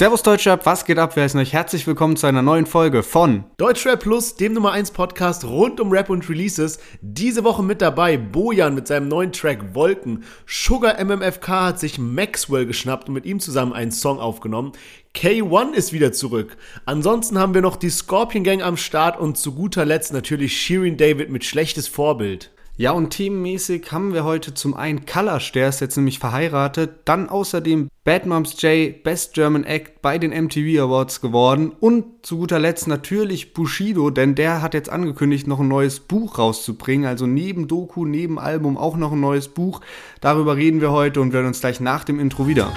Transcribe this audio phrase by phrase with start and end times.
[0.00, 1.14] Servus Deutschrap, was geht ab?
[1.14, 4.92] Wir heißen euch herzlich willkommen zu einer neuen Folge von Deutschrap Plus, dem Nummer 1
[4.92, 6.78] Podcast rund um Rap und Releases.
[7.02, 10.24] Diese Woche mit dabei Bojan mit seinem neuen Track Wolken.
[10.46, 14.72] Sugar MMFK hat sich Maxwell geschnappt und mit ihm zusammen einen Song aufgenommen.
[15.14, 16.56] K1 ist wieder zurück.
[16.86, 20.96] Ansonsten haben wir noch die Scorpion Gang am Start und zu guter Letzt natürlich Shirin
[20.96, 22.50] David mit schlechtes Vorbild.
[22.80, 27.28] Ja, und themenmäßig haben wir heute zum einen Kalash, der ist jetzt nämlich verheiratet, dann
[27.28, 32.58] außerdem Bad Moms J Best German Act bei den MTV Awards geworden und zu guter
[32.58, 37.68] Letzt natürlich Bushido, denn der hat jetzt angekündigt, noch ein neues Buch rauszubringen, also neben
[37.68, 39.82] Doku, neben Album auch noch ein neues Buch.
[40.22, 42.72] Darüber reden wir heute und werden uns gleich nach dem Intro wieder.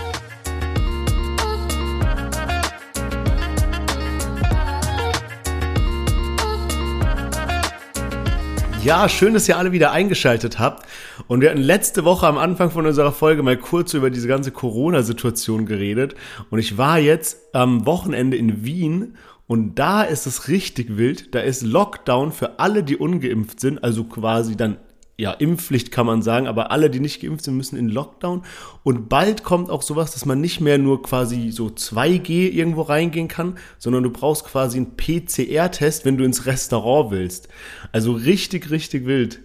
[8.83, 10.85] Ja, schön, dass ihr alle wieder eingeschaltet habt.
[11.27, 14.51] Und wir hatten letzte Woche am Anfang von unserer Folge mal kurz über diese ganze
[14.51, 16.15] Corona-Situation geredet.
[16.49, 19.15] Und ich war jetzt am Wochenende in Wien
[19.47, 21.33] und da ist es richtig wild.
[21.33, 24.75] Da ist Lockdown für alle, die ungeimpft sind, also quasi dann
[25.15, 28.43] ja, Impfpflicht kann man sagen, aber alle, die nicht geimpft sind, müssen in Lockdown.
[28.83, 33.27] Und bald kommt auch sowas, dass man nicht mehr nur quasi so 2G irgendwo reingehen
[33.27, 37.47] kann, sondern du brauchst quasi einen PCR-Test, wenn du ins Restaurant willst.
[37.91, 39.41] Also richtig, richtig wild.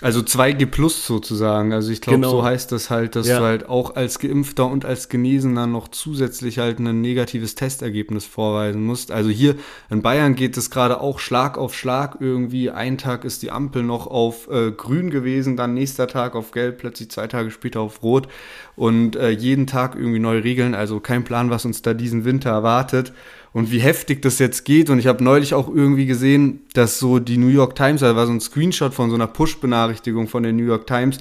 [0.00, 1.72] Also 2G plus sozusagen.
[1.72, 2.30] Also ich glaube, genau.
[2.30, 3.40] so heißt das halt, dass ja.
[3.40, 8.84] du halt auch als Geimpfter und als Genesener noch zusätzlich halt ein negatives Testergebnis vorweisen
[8.84, 9.10] musst.
[9.10, 9.56] Also hier
[9.90, 12.70] in Bayern geht es gerade auch Schlag auf Schlag irgendwie.
[12.70, 16.78] Ein Tag ist die Ampel noch auf äh, grün gewesen, dann nächster Tag auf gelb,
[16.78, 18.28] plötzlich zwei Tage später auf rot
[18.76, 20.76] und äh, jeden Tag irgendwie neue Regeln.
[20.76, 23.12] Also kein Plan, was uns da diesen Winter erwartet
[23.52, 24.90] und wie heftig das jetzt geht.
[24.90, 28.26] Und ich habe neulich auch irgendwie gesehen, dass so die New York Times, da war
[28.26, 31.18] so ein Screenshot von so einer Push-Benachrichtigung von der New York Times,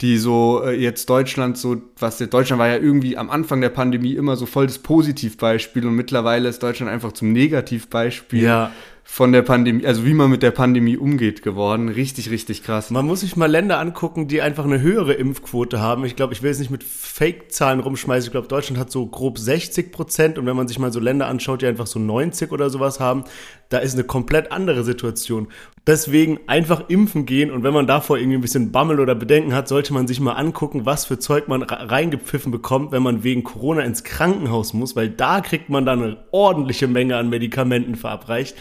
[0.00, 4.14] die so äh, jetzt Deutschland so, was Deutschland war ja irgendwie am Anfang der Pandemie
[4.14, 8.42] immer so voll das Positivbeispiel und mittlerweile ist Deutschland einfach zum Negativbeispiel.
[8.42, 8.72] Ja
[9.02, 11.88] von der Pandemie, also wie man mit der Pandemie umgeht geworden.
[11.88, 12.90] Richtig, richtig krass.
[12.90, 16.04] Man muss sich mal Länder angucken, die einfach eine höhere Impfquote haben.
[16.04, 18.28] Ich glaube, ich will jetzt nicht mit Fake-Zahlen rumschmeißen.
[18.28, 21.26] Ich glaube, Deutschland hat so grob 60 Prozent und wenn man sich mal so Länder
[21.26, 23.24] anschaut, die einfach so 90 oder sowas haben,
[23.68, 25.48] da ist eine komplett andere Situation.
[25.86, 29.66] Deswegen einfach impfen gehen und wenn man davor irgendwie ein bisschen Bammel oder Bedenken hat,
[29.66, 33.82] sollte man sich mal angucken, was für Zeug man reingepfiffen bekommt, wenn man wegen Corona
[33.82, 38.56] ins Krankenhaus muss, weil da kriegt man dann eine ordentliche Menge an Medikamenten verabreicht.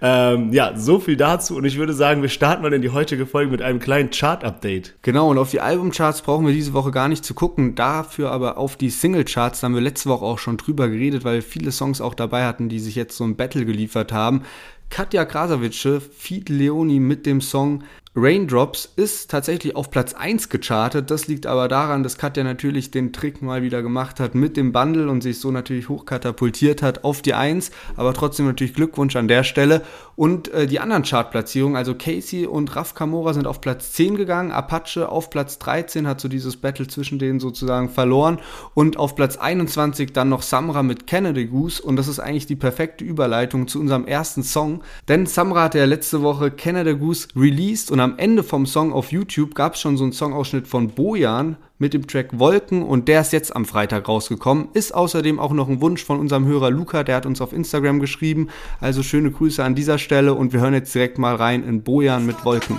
[0.00, 3.26] Ähm, ja, so viel dazu und ich würde sagen, wir starten mal in die heutige
[3.26, 4.94] Folge mit einem kleinen Chart-Update.
[5.02, 8.58] Genau, und auf die Albumcharts brauchen wir diese Woche gar nicht zu gucken, dafür aber
[8.58, 12.00] auf die Single-Charts, da haben wir letzte Woche auch schon drüber geredet, weil viele Songs
[12.00, 14.42] auch dabei hatten, die sich jetzt so ein Battle geliefert haben.
[14.90, 17.82] Katja Krasavice, Feed Leoni mit dem Song
[18.16, 21.10] Raindrops ist tatsächlich auf Platz 1 gechartet.
[21.10, 24.70] Das liegt aber daran, dass Katja natürlich den Trick mal wieder gemacht hat mit dem
[24.70, 27.72] Bundle und sich so natürlich hochkatapultiert hat auf die 1.
[27.96, 29.82] Aber trotzdem natürlich Glückwunsch an der Stelle.
[30.14, 34.52] Und äh, die anderen Chartplatzierungen, also Casey und Raf Kamora sind auf Platz 10 gegangen.
[34.52, 38.38] Apache auf Platz 13 hat so dieses Battle zwischen denen sozusagen verloren.
[38.74, 41.82] Und auf Platz 21 dann noch Samra mit Kennedy Goose.
[41.82, 44.84] Und das ist eigentlich die perfekte Überleitung zu unserem ersten Song.
[45.08, 49.12] Denn Samra hatte ja letzte Woche Kennedy Goose released und am Ende vom Song auf
[49.12, 53.22] YouTube gab es schon so einen Songausschnitt von Bojan mit dem Track Wolken und der
[53.22, 54.68] ist jetzt am Freitag rausgekommen.
[54.74, 58.00] Ist außerdem auch noch ein Wunsch von unserem Hörer Luca, der hat uns auf Instagram
[58.00, 58.48] geschrieben.
[58.80, 62.26] Also schöne Grüße an dieser Stelle und wir hören jetzt direkt mal rein in Bojan
[62.26, 62.78] mit Wolken.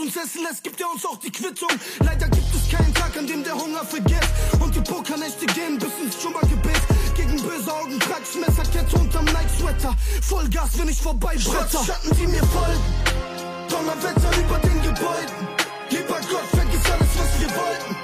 [0.00, 1.68] uns essen lässt, gibt er uns auch die Quittung.
[1.98, 4.30] Leider gibt es keinen Tag, an dem der Hunger vergisst.
[4.58, 7.09] Und die Pokernächte gehen bis ins Dschungelgebiss.
[7.20, 9.94] Gegen böse Augen, Tracks, Messerkette unterm Night-Sweater.
[10.22, 11.84] Vollgas, wenn ich vorbei bretter.
[11.84, 12.80] Schatten, die mir folgen.
[13.68, 15.48] Donnerwetter über den Gebäuden.
[15.90, 17.96] Lieber Gott, vergiss alles, was wir wollten.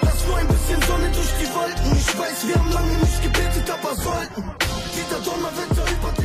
[0.00, 1.92] Lass nur ein bisschen Sonne durch die Wolken.
[1.98, 4.63] Ich weiß, wir haben lange nicht gebetet, aber sollten.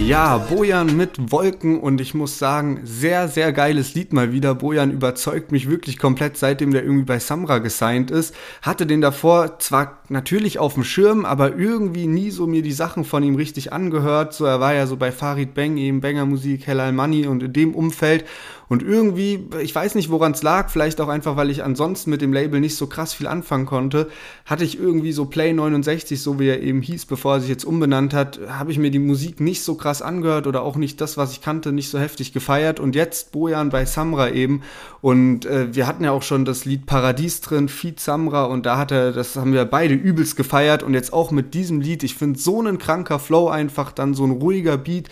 [0.09, 4.55] Ja, Bojan mit Wolken und ich muss sagen, sehr, sehr geiles Lied mal wieder.
[4.55, 8.33] Bojan überzeugt mich wirklich komplett, seitdem der irgendwie bei Samra gesigned ist.
[8.63, 13.03] Hatte den davor zwar natürlich auf dem Schirm, aber irgendwie nie so mir die Sachen
[13.03, 14.33] von ihm richtig angehört.
[14.33, 17.53] So, er war ja so bei Farid Bang, eben Banger Musik, Hellal Money und in
[17.53, 18.25] dem Umfeld.
[18.69, 22.21] Und irgendwie, ich weiß nicht, woran es lag, vielleicht auch einfach, weil ich ansonsten mit
[22.21, 24.09] dem Label nicht so krass viel anfangen konnte,
[24.45, 27.65] hatte ich irgendwie so Play 69, so wie er eben hieß, bevor er sich jetzt
[27.65, 31.17] umbenannt hat, habe ich mir die Musik nicht so krass angehört oder auch nicht das,
[31.17, 32.79] was ich kannte, nicht so heftig gefeiert.
[32.79, 34.61] Und jetzt Bojan bei Samra eben.
[35.01, 38.77] Und äh, wir hatten ja auch schon das Lied Paradies drin, Feed Samra, und da
[38.77, 40.83] hat er, das haben wir beide übelst gefeiert.
[40.83, 44.25] Und jetzt auch mit diesem Lied, ich finde so ein kranker Flow einfach, dann so
[44.25, 45.09] ein ruhiger Beat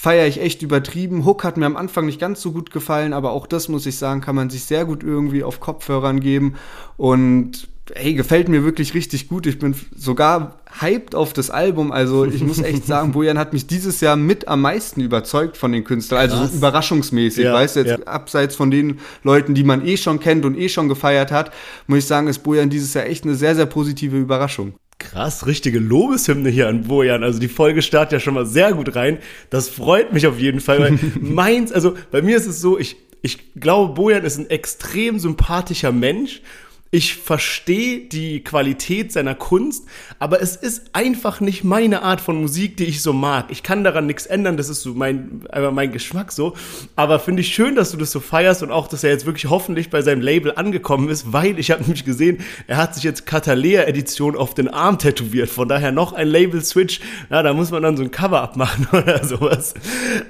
[0.00, 1.26] feiere ich echt übertrieben.
[1.26, 3.98] Hook hat mir am Anfang nicht ganz so gut gefallen, aber auch das muss ich
[3.98, 6.54] sagen, kann man sich sehr gut irgendwie auf Kopfhörern geben.
[6.96, 9.46] Und ey, gefällt mir wirklich richtig gut.
[9.46, 11.92] Ich bin sogar hyped auf das Album.
[11.92, 15.70] Also ich muss echt sagen, Bojan hat mich dieses Jahr mit am meisten überzeugt von
[15.70, 16.18] den Künstlern.
[16.18, 18.06] Also so überraschungsmäßig, ja, weißt du, jetzt ja.
[18.06, 21.52] abseits von den Leuten, die man eh schon kennt und eh schon gefeiert hat,
[21.86, 24.72] muss ich sagen, ist Bojan dieses Jahr echt eine sehr, sehr positive Überraschung.
[25.00, 27.24] Krass, richtige Lobeshymne hier an Bojan.
[27.24, 29.18] Also die Folge startet ja schon mal sehr gut rein.
[29.48, 30.78] Das freut mich auf jeden Fall.
[30.78, 35.18] Weil meins, also bei mir ist es so, ich, ich glaube, Bojan ist ein extrem
[35.18, 36.42] sympathischer Mensch
[36.92, 39.84] ich verstehe die Qualität seiner Kunst,
[40.18, 43.46] aber es ist einfach nicht meine Art von Musik, die ich so mag.
[43.50, 46.54] Ich kann daran nichts ändern, das ist so mein, mein Geschmack so.
[46.96, 49.48] Aber finde ich schön, dass du das so feierst und auch, dass er jetzt wirklich
[49.48, 53.24] hoffentlich bei seinem Label angekommen ist, weil ich habe nämlich gesehen, er hat sich jetzt
[53.24, 55.48] Catalea Edition auf den Arm tätowiert.
[55.48, 57.00] Von daher noch ein Label-Switch.
[57.30, 59.74] Ja, da muss man dann so ein Cover abmachen oder sowas.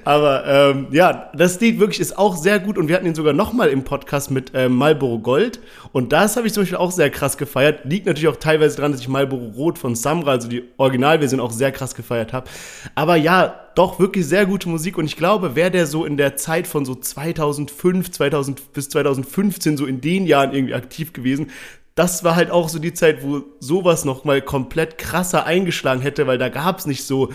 [0.05, 3.33] Aber ähm, ja, das Lied wirklich ist auch sehr gut und wir hatten ihn sogar
[3.33, 5.61] nochmal im Podcast mit ähm, Marlboro Gold
[5.93, 7.85] und das habe ich ich zum Beispiel auch sehr krass gefeiert.
[7.85, 11.53] Liegt natürlich auch teilweise daran, dass ich Marlboro Rot von Samra, also die Originalversion, auch
[11.53, 12.49] sehr krass gefeiert habe.
[12.95, 16.37] Aber ja, doch wirklich sehr gute Musik und ich glaube, wäre der so in der
[16.37, 21.51] Zeit von so 2005, 2000 bis 2015 so in den Jahren irgendwie aktiv gewesen,
[21.95, 26.27] das war halt auch so die Zeit, wo sowas noch mal komplett krasser eingeschlagen hätte,
[26.27, 27.31] weil da gab es nicht so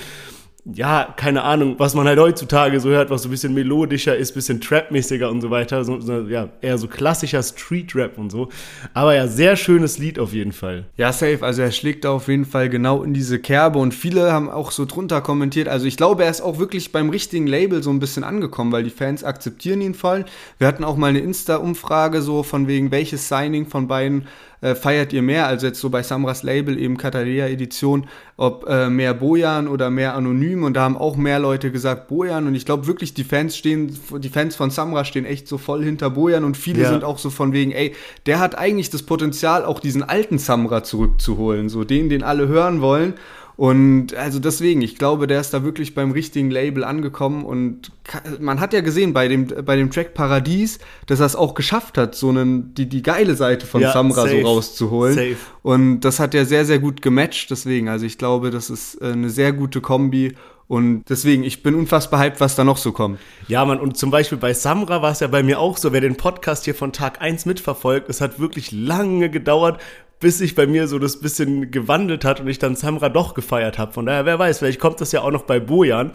[0.74, 4.34] ja, keine Ahnung, was man halt heutzutage so hört, was so ein bisschen melodischer ist,
[4.34, 5.84] bisschen Trap-mäßiger und so weiter.
[5.84, 8.50] So, so, ja, eher so klassischer Street-Rap und so.
[8.96, 10.86] Aber ja, sehr schönes Lied auf jeden Fall.
[10.98, 11.40] Ja, safe.
[11.42, 14.72] Also er schlägt da auf jeden Fall genau in diese Kerbe und viele haben auch
[14.72, 15.68] so drunter kommentiert.
[15.68, 18.84] Also ich glaube, er ist auch wirklich beim richtigen Label so ein bisschen angekommen, weil
[18.84, 20.26] die Fans akzeptieren ihn voll.
[20.58, 24.28] Wir hatten auch mal eine Insta-Umfrage so von wegen, welches Signing von beiden
[24.62, 25.48] äh, feiert ihr mehr?
[25.48, 28.08] Also jetzt so bei Samras Label eben Catalea Edition,
[28.38, 30.64] ob äh, mehr Bojan oder mehr Anonym.
[30.64, 32.48] Und da haben auch mehr Leute gesagt Bojan.
[32.48, 35.84] Und ich glaube wirklich die Fans stehen, die Fans von Samra stehen echt so voll
[35.84, 36.44] hinter Bojan.
[36.44, 36.90] Und viele ja.
[36.90, 40.84] sind auch so von wegen, ey, der hat eigentlich das Potenzial auch diesen alten Samra
[40.84, 43.16] zurückzuholen, so den, den alle hören wollen
[43.58, 47.92] und also deswegen, ich glaube, der ist da wirklich beim richtigen Label angekommen und
[48.40, 51.98] man hat ja gesehen bei dem, bei dem Track Paradies, dass er es auch geschafft
[51.98, 55.16] hat, so einen, die, die geile Seite von ja, Samra safe, so rauszuholen.
[55.16, 55.38] Safe.
[55.64, 57.88] Und das hat er sehr, sehr gut gematcht, deswegen.
[57.88, 60.36] Also ich glaube, das ist äh, eine sehr gute Kombi
[60.68, 63.20] und deswegen, ich bin unfassbar hyped, was da noch so kommt.
[63.48, 66.02] Ja, man, und zum Beispiel bei Samra war es ja bei mir auch so, wer
[66.02, 69.80] den Podcast hier von Tag 1 mitverfolgt, es hat wirklich lange gedauert,
[70.20, 73.78] bis sich bei mir so das bisschen gewandelt hat und ich dann Samra doch gefeiert
[73.78, 73.92] habe.
[73.92, 76.12] Von daher, wer weiß, vielleicht kommt das ja auch noch bei Bojan.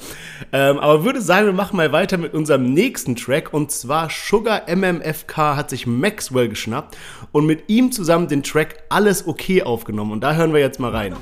[0.53, 4.63] Ähm, aber würde sagen, wir machen mal weiter mit unserem nächsten Track und zwar Sugar
[4.75, 6.97] MMFK hat sich Maxwell geschnappt
[7.33, 10.91] und mit ihm zusammen den Track Alles okay aufgenommen und da hören wir jetzt mal
[10.91, 11.15] rein.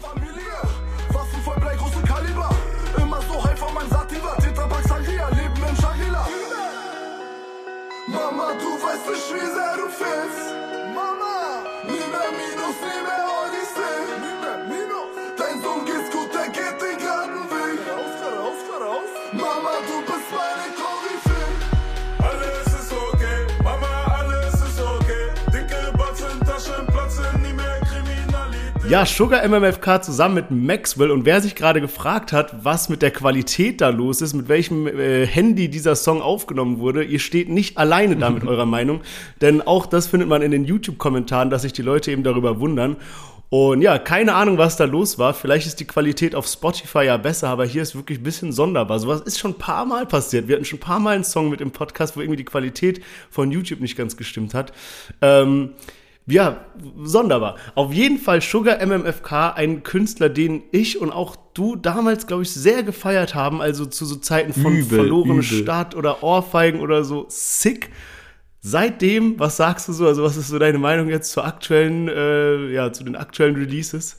[28.88, 33.10] Ja, Sugar MMFK zusammen mit Maxwell und wer sich gerade gefragt hat, was mit der
[33.10, 37.76] Qualität da los ist, mit welchem äh, Handy dieser Song aufgenommen wurde, ihr steht nicht
[37.76, 39.02] alleine da mit eurer Meinung,
[39.42, 42.96] denn auch das findet man in den YouTube-Kommentaren, dass sich die Leute eben darüber wundern.
[43.50, 45.34] Und ja, keine Ahnung, was da los war.
[45.34, 48.98] Vielleicht ist die Qualität auf Spotify ja besser, aber hier ist wirklich ein bisschen sonderbar.
[49.00, 50.48] Sowas ist schon ein paar Mal passiert.
[50.48, 53.02] Wir hatten schon ein paar Mal einen Song mit im Podcast, wo irgendwie die Qualität
[53.30, 54.72] von YouTube nicht ganz gestimmt hat.
[55.20, 55.74] Ähm,
[56.28, 56.64] ja,
[57.02, 57.56] sonderbar.
[57.74, 62.50] Auf jeden Fall Sugar MMFK, ein Künstler, den ich und auch du damals, glaube ich,
[62.50, 63.60] sehr gefeiert haben.
[63.60, 65.42] Also zu so Zeiten von übel, Verlorene übel.
[65.42, 67.26] Stadt oder Ohrfeigen oder so.
[67.28, 67.90] Sick.
[68.60, 70.06] Seitdem, was sagst du so?
[70.06, 74.16] Also, was ist so deine Meinung jetzt zur aktuellen, äh, ja, zu den aktuellen Releases?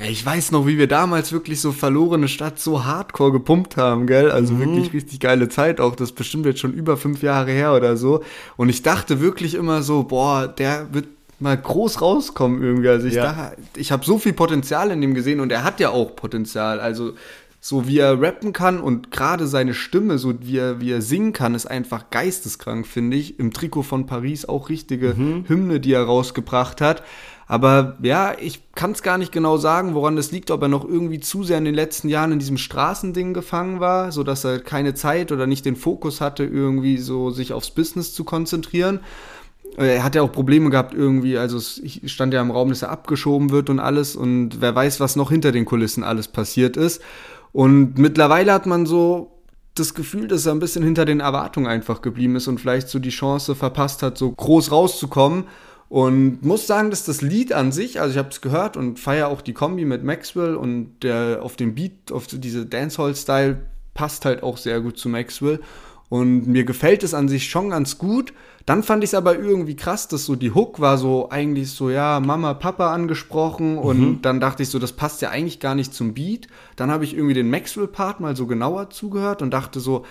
[0.00, 4.30] Ich weiß noch, wie wir damals wirklich so verlorene Stadt so hardcore gepumpt haben, gell?
[4.30, 4.60] Also mhm.
[4.60, 5.94] wirklich richtig geile Zeit auch.
[5.96, 8.22] Das ist bestimmt jetzt schon über fünf Jahre her oder so.
[8.56, 11.08] Und ich dachte wirklich immer so, boah, der wird
[11.42, 12.88] mal groß rauskommen irgendwie.
[12.88, 13.52] Also ich, ja.
[13.76, 16.80] ich habe so viel Potenzial in dem gesehen und er hat ja auch Potenzial.
[16.80, 17.12] Also
[17.60, 21.32] so wie er rappen kann und gerade seine Stimme, so wie er, wie er singen
[21.32, 23.38] kann, ist einfach geisteskrank, finde ich.
[23.38, 25.44] Im Trikot von Paris auch richtige mhm.
[25.46, 27.04] Hymne, die er rausgebracht hat.
[27.46, 30.84] Aber ja, ich kann es gar nicht genau sagen, woran das liegt, ob er noch
[30.84, 34.58] irgendwie zu sehr in den letzten Jahren in diesem Straßending gefangen war, so dass er
[34.58, 39.00] keine Zeit oder nicht den Fokus hatte, irgendwie so sich aufs Business zu konzentrieren.
[39.76, 42.82] Äh, er hat ja auch Probleme gehabt irgendwie, also es stand ja im Raum, dass
[42.82, 46.76] er abgeschoben wird und alles und wer weiß, was noch hinter den Kulissen alles passiert
[46.76, 47.02] ist.
[47.52, 49.32] Und mittlerweile hat man so
[49.74, 52.98] das Gefühl, dass er ein bisschen hinter den Erwartungen einfach geblieben ist und vielleicht so
[52.98, 55.44] die Chance verpasst hat, so groß rauszukommen.
[55.88, 59.28] Und muss sagen, dass das Lied an sich, also ich habe es gehört und feiere
[59.28, 63.58] auch die Kombi mit Maxwell und der auf dem Beat, auf diese Dancehall-Style
[63.92, 65.60] passt halt auch sehr gut zu Maxwell.
[66.08, 68.32] Und mir gefällt es an sich schon ganz gut.
[68.66, 71.90] Dann fand ich es aber irgendwie krass, dass so die Hook war so eigentlich so,
[71.90, 73.76] ja, Mama, Papa angesprochen.
[73.78, 74.22] Und mhm.
[74.22, 76.48] dann dachte ich so, das passt ja eigentlich gar nicht zum Beat.
[76.76, 80.04] Dann habe ich irgendwie den Maxwell-Part mal so genauer zugehört und dachte so,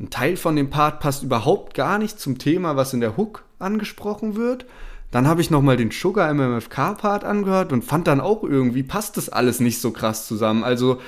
[0.00, 3.44] ein Teil von dem Part passt überhaupt gar nicht zum Thema, was in der Hook
[3.58, 4.64] angesprochen wird.
[5.10, 9.28] Dann habe ich nochmal den Sugar MMFK-Part angehört und fand dann auch irgendwie, passt das
[9.28, 10.64] alles nicht so krass zusammen.
[10.64, 11.00] Also,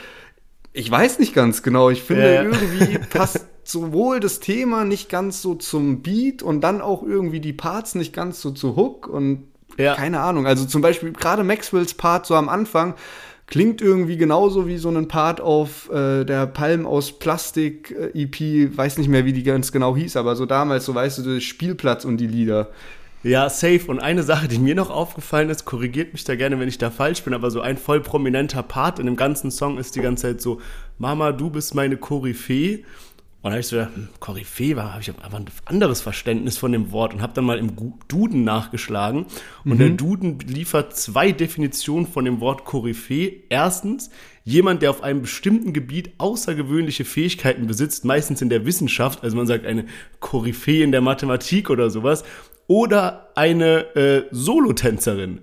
[0.72, 1.90] ich weiß nicht ganz genau.
[1.90, 2.42] Ich finde, ja.
[2.42, 7.52] irgendwie passt sowohl das Thema nicht ganz so zum Beat und dann auch irgendwie die
[7.52, 9.44] Parts nicht ganz so zu Hook und
[9.76, 9.94] ja.
[9.94, 10.46] keine Ahnung.
[10.46, 12.94] Also zum Beispiel gerade Maxwells Part so am Anfang
[13.46, 18.76] klingt irgendwie genauso wie so ein Part auf äh, der Palm aus Plastik äh, EP,
[18.76, 21.40] weiß nicht mehr, wie die ganz genau hieß, aber so damals, so weißt du, der
[21.40, 22.70] Spielplatz und die Lieder.
[23.22, 23.82] Ja, safe.
[23.88, 26.90] Und eine Sache, die mir noch aufgefallen ist, korrigiert mich da gerne, wenn ich da
[26.90, 30.28] falsch bin, aber so ein voll prominenter Part in dem ganzen Song ist die ganze
[30.28, 30.60] Zeit so,
[30.96, 32.84] Mama, du bist meine Koryphäe.
[33.42, 36.58] Und dann habe ich so gedacht, hm, Koryphäe war, habe ich aber ein anderes Verständnis
[36.58, 37.72] von dem Wort und habe dann mal im
[38.06, 39.24] Duden nachgeschlagen.
[39.64, 39.78] Und mhm.
[39.78, 43.44] der Duden liefert zwei Definitionen von dem Wort Koryphäe.
[43.48, 44.10] Erstens,
[44.44, 49.46] jemand, der auf einem bestimmten Gebiet außergewöhnliche Fähigkeiten besitzt, meistens in der Wissenschaft, also man
[49.46, 49.86] sagt eine
[50.20, 52.24] Koryphäe in der Mathematik oder sowas
[52.66, 55.40] oder eine äh, Solotänzerin.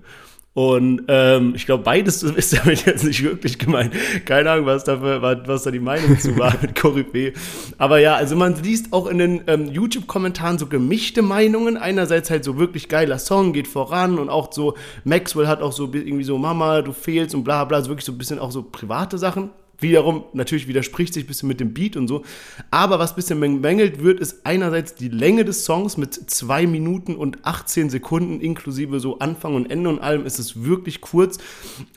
[0.58, 3.94] Und ähm, ich glaube, beides ist damit jetzt nicht wirklich gemeint.
[4.24, 7.32] Keine Ahnung, was, dafür, was da die Meinung zu war mit Koryphäe.
[7.78, 11.76] Aber ja, also man liest auch in den ähm, YouTube-Kommentaren so gemischte Meinungen.
[11.76, 14.74] Einerseits halt so wirklich geiler Song, geht voran und auch so,
[15.04, 18.10] Maxwell hat auch so irgendwie so, Mama, du fehlst und bla bla, also wirklich so
[18.10, 19.50] ein bisschen auch so private Sachen.
[19.80, 22.24] Wiederum, natürlich widerspricht sich ein bisschen mit dem Beat und so.
[22.70, 27.14] Aber was ein bisschen bemängelt wird, ist einerseits die Länge des Songs mit 2 Minuten
[27.14, 31.38] und 18 Sekunden, inklusive so Anfang und Ende und allem ist es wirklich kurz.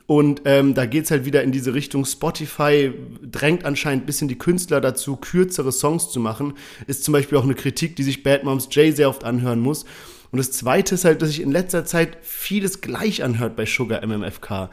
[0.06, 2.04] Und ähm, da geht es halt wieder in diese Richtung.
[2.04, 6.54] Spotify drängt anscheinend ein bisschen die Künstler dazu, kürzere Songs zu machen.
[6.86, 9.84] Ist zum Beispiel auch eine Kritik, die sich Bad Moms J sehr oft anhören muss.
[10.32, 14.06] Und das zweite ist halt, dass sich in letzter Zeit vieles gleich anhört bei Sugar
[14.06, 14.70] MMFK.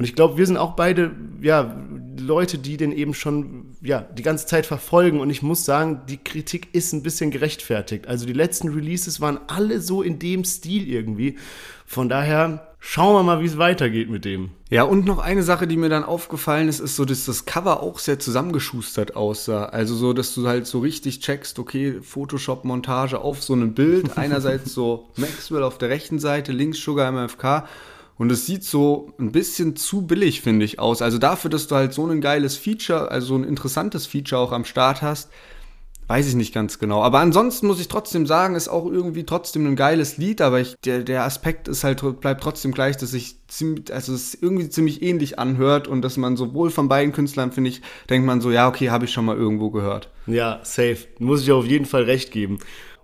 [0.00, 1.10] Und ich glaube, wir sind auch beide,
[1.42, 1.76] ja,
[2.18, 5.20] Leute, die den eben schon, ja, die ganze Zeit verfolgen.
[5.20, 8.08] Und ich muss sagen, die Kritik ist ein bisschen gerechtfertigt.
[8.08, 11.36] Also die letzten Releases waren alle so in dem Stil irgendwie.
[11.84, 14.52] Von daher schauen wir mal, wie es weitergeht mit dem.
[14.70, 17.82] Ja, und noch eine Sache, die mir dann aufgefallen ist, ist so, dass das Cover
[17.82, 19.66] auch sehr zusammengeschustert aussah.
[19.66, 24.16] Also so, dass du halt so richtig checkst, okay, Photoshop-Montage auf so einem Bild.
[24.16, 27.68] Einerseits so Maxwell auf der rechten Seite, links Sugar MFK
[28.20, 31.00] und es sieht so ein bisschen zu billig, finde ich, aus.
[31.00, 34.66] Also dafür, dass du halt so ein geiles Feature, also ein interessantes Feature auch am
[34.66, 35.30] Start hast,
[36.06, 37.02] weiß ich nicht ganz genau.
[37.02, 40.76] Aber ansonsten muss ich trotzdem sagen, ist auch irgendwie trotzdem ein geiles Lied, aber ich,
[40.84, 45.00] der, der Aspekt ist halt, bleibt trotzdem gleich, dass sich ziemlich, also es irgendwie ziemlich
[45.00, 48.68] ähnlich anhört und dass man sowohl von beiden Künstlern, finde ich, denkt man so, ja,
[48.68, 50.10] okay, habe ich schon mal irgendwo gehört.
[50.26, 51.06] Ja, safe.
[51.20, 52.58] Muss ich auf jeden Fall recht geben.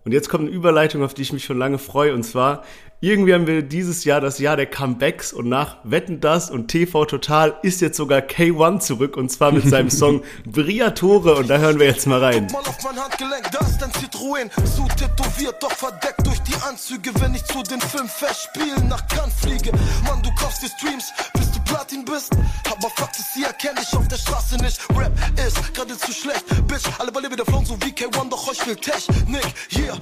[0.07, 2.15] Und jetzt kommt eine Überleitung, auf die ich mich schon lange freue.
[2.15, 2.63] Und zwar,
[3.07, 7.05] irgendwie haben wir dieses Jahr das Jahr der Comebacks und nach Wetten das und TV
[7.05, 11.79] Total ist jetzt sogar K1 zurück und zwar mit seinem Song Briatore und da hören
[11.79, 12.49] wir jetzt mal rein.
[12.51, 16.55] Guck mal auf mein Handgelenk, da ist ein Citroën, so tätowiert, doch verdeckt durch die
[16.69, 19.71] Anzüge, wenn ich zu den Filmfestspielen nach Cannes fliege.
[20.05, 22.33] Mann, du kaufst dir Streams, bis du Platin bist,
[22.69, 24.81] aber Fakt ist, sie erkenne ich auf der Straße nicht.
[24.97, 25.13] Rap
[25.47, 28.77] ist gerade zu schlecht, Bitch, alle Bälle wieder flown, so wie K1, doch euch will
[28.77, 29.47] Technik.
[29.77, 29.97] Yeah,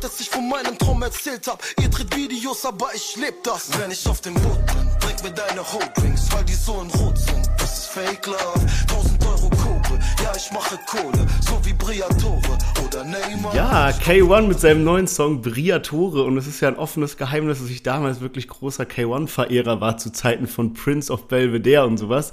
[0.00, 1.62] gelacht, dass ich von meinem Traum erzählt hab.
[1.80, 3.70] Ihr dreht Videos, aber ich leb das.
[3.78, 6.90] Wenn ich auf dem Boot bin, trink mir deine Hot Drinks, weil die so in
[6.90, 7.48] Rot sind.
[7.58, 8.66] Das ist Fake Love.
[8.88, 13.54] 1000 Euro Kohle, ja, ich mache Kohle, so wie Briatore oder Neymar.
[13.54, 17.70] Ja, K1 mit seinem neuen Song Briatore und es ist ja ein offenes Geheimnis, dass
[17.70, 22.30] ich damals wirklich großer K1-Verehrer war zu Zeiten von Prince of Belvedere und sowas.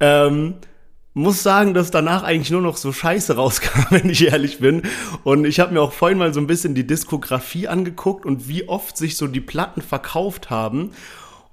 [0.00, 0.54] Ähm,
[1.18, 4.82] muss sagen, dass danach eigentlich nur noch so Scheiße rauskam, wenn ich ehrlich bin.
[5.24, 8.68] Und ich habe mir auch vorhin mal so ein bisschen die Diskografie angeguckt und wie
[8.68, 10.92] oft sich so die Platten verkauft haben.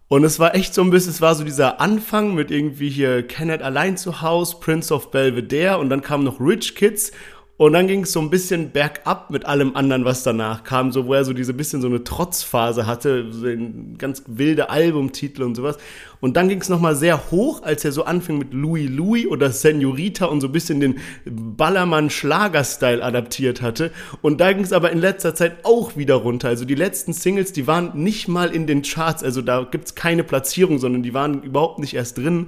[0.08, 3.26] Und es war echt so ein bisschen, es war so dieser Anfang mit irgendwie hier
[3.26, 7.12] Kenneth allein zu Haus, Prince of Belvedere und dann kamen noch Rich Kids
[7.58, 11.06] und dann ging es so ein bisschen bergab mit allem anderen, was danach kam, so
[11.06, 15.56] wo er so diese bisschen so eine Trotzphase hatte, so ein ganz wilde Albumtitel und
[15.56, 15.78] sowas.
[16.20, 19.52] Und dann ging es nochmal sehr hoch, als er so anfing mit Louis Louis oder
[19.52, 23.92] Senorita und so ein bisschen den Ballermann-Schlager-Style adaptiert hatte.
[24.22, 26.50] Und da ging es aber in letzter Zeit auch wieder runter.
[26.50, 30.26] Also die letzten Singles, die waren nicht mal in den Charts, also da gibt's keine
[30.26, 32.48] Platzierung, sondern die waren überhaupt nicht erst drin.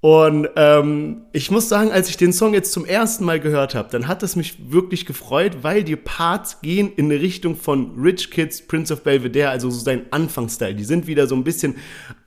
[0.00, 3.88] Und ähm, ich muss sagen, als ich den Song jetzt zum ersten Mal gehört habe,
[3.90, 8.30] dann hat es mich wirklich gefreut, weil die Parts gehen in eine Richtung von Rich
[8.30, 10.76] Kids, Prince of Belvedere, also so sein Anfangsstyle.
[10.76, 11.76] Die sind wieder so ein bisschen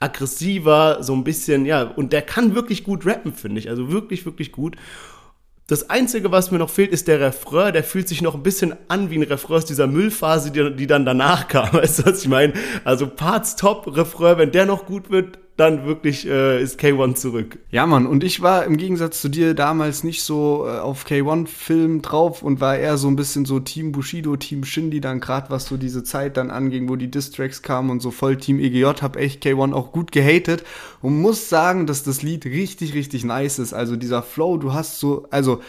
[0.00, 3.70] aggressiver, so ein bisschen, ja, und der kann wirklich gut rappen, finde ich.
[3.70, 4.76] Also wirklich, wirklich gut.
[5.66, 7.72] Das Einzige, was mir noch fehlt, ist der Refrain.
[7.72, 10.86] Der fühlt sich noch ein bisschen an wie ein Refrain aus dieser Müllphase, die, die
[10.86, 11.72] dann danach kam.
[11.72, 12.52] Weißt du, was ich meine?
[12.84, 17.58] Also Parts top, Refrain, wenn der noch gut wird, dann wirklich äh, ist K1 zurück.
[17.70, 22.00] Ja, Mann, und ich war im Gegensatz zu dir damals nicht so äh, auf K1-Film
[22.00, 25.66] drauf und war eher so ein bisschen so Team Bushido, Team Shindy, dann gerade was
[25.66, 29.16] so diese Zeit dann anging, wo die Distracks kamen und so voll Team EGJ, hab
[29.16, 30.64] echt K1 auch gut gehatet
[31.02, 33.74] und muss sagen, dass das Lied richtig, richtig nice ist.
[33.74, 35.60] Also dieser Flow, du hast so, also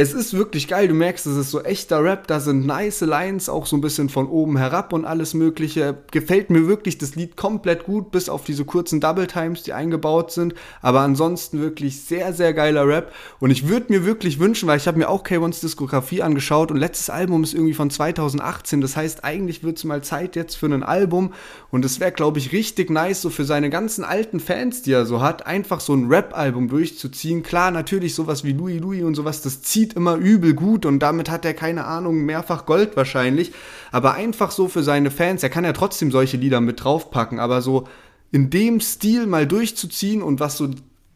[0.00, 0.86] es ist wirklich geil.
[0.86, 2.28] Du merkst, es ist so echter Rap.
[2.28, 5.98] Da sind nice Lines, auch so ein bisschen von oben herab und alles Mögliche.
[6.12, 10.30] Gefällt mir wirklich das Lied komplett gut, bis auf diese kurzen Double Times, die eingebaut
[10.30, 10.54] sind.
[10.82, 13.12] Aber ansonsten wirklich sehr, sehr geiler Rap.
[13.40, 16.76] Und ich würde mir wirklich wünschen, weil ich habe mir auch K1s Diskografie angeschaut und
[16.76, 18.80] letztes Album ist irgendwie von 2018.
[18.80, 21.32] Das heißt, eigentlich wird es mal Zeit jetzt für ein Album.
[21.72, 25.06] Und es wäre, glaube ich, richtig nice, so für seine ganzen alten Fans, die er
[25.06, 27.42] so hat, einfach so ein Rap-Album durchzuziehen.
[27.42, 30.98] Klar, natürlich sowas wie Louis Louis und sowas, das zieht zieht immer übel gut und
[31.00, 33.52] damit hat er keine Ahnung, mehrfach Gold wahrscheinlich.
[33.90, 37.62] Aber einfach so für seine Fans, er kann ja trotzdem solche Lieder mit draufpacken, aber
[37.62, 37.84] so
[38.30, 40.68] in dem Stil mal durchzuziehen und was so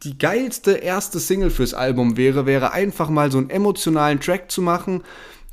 [0.02, 4.62] die geilste erste Single fürs Album wäre, wäre einfach mal so einen emotionalen Track zu
[4.62, 5.02] machen.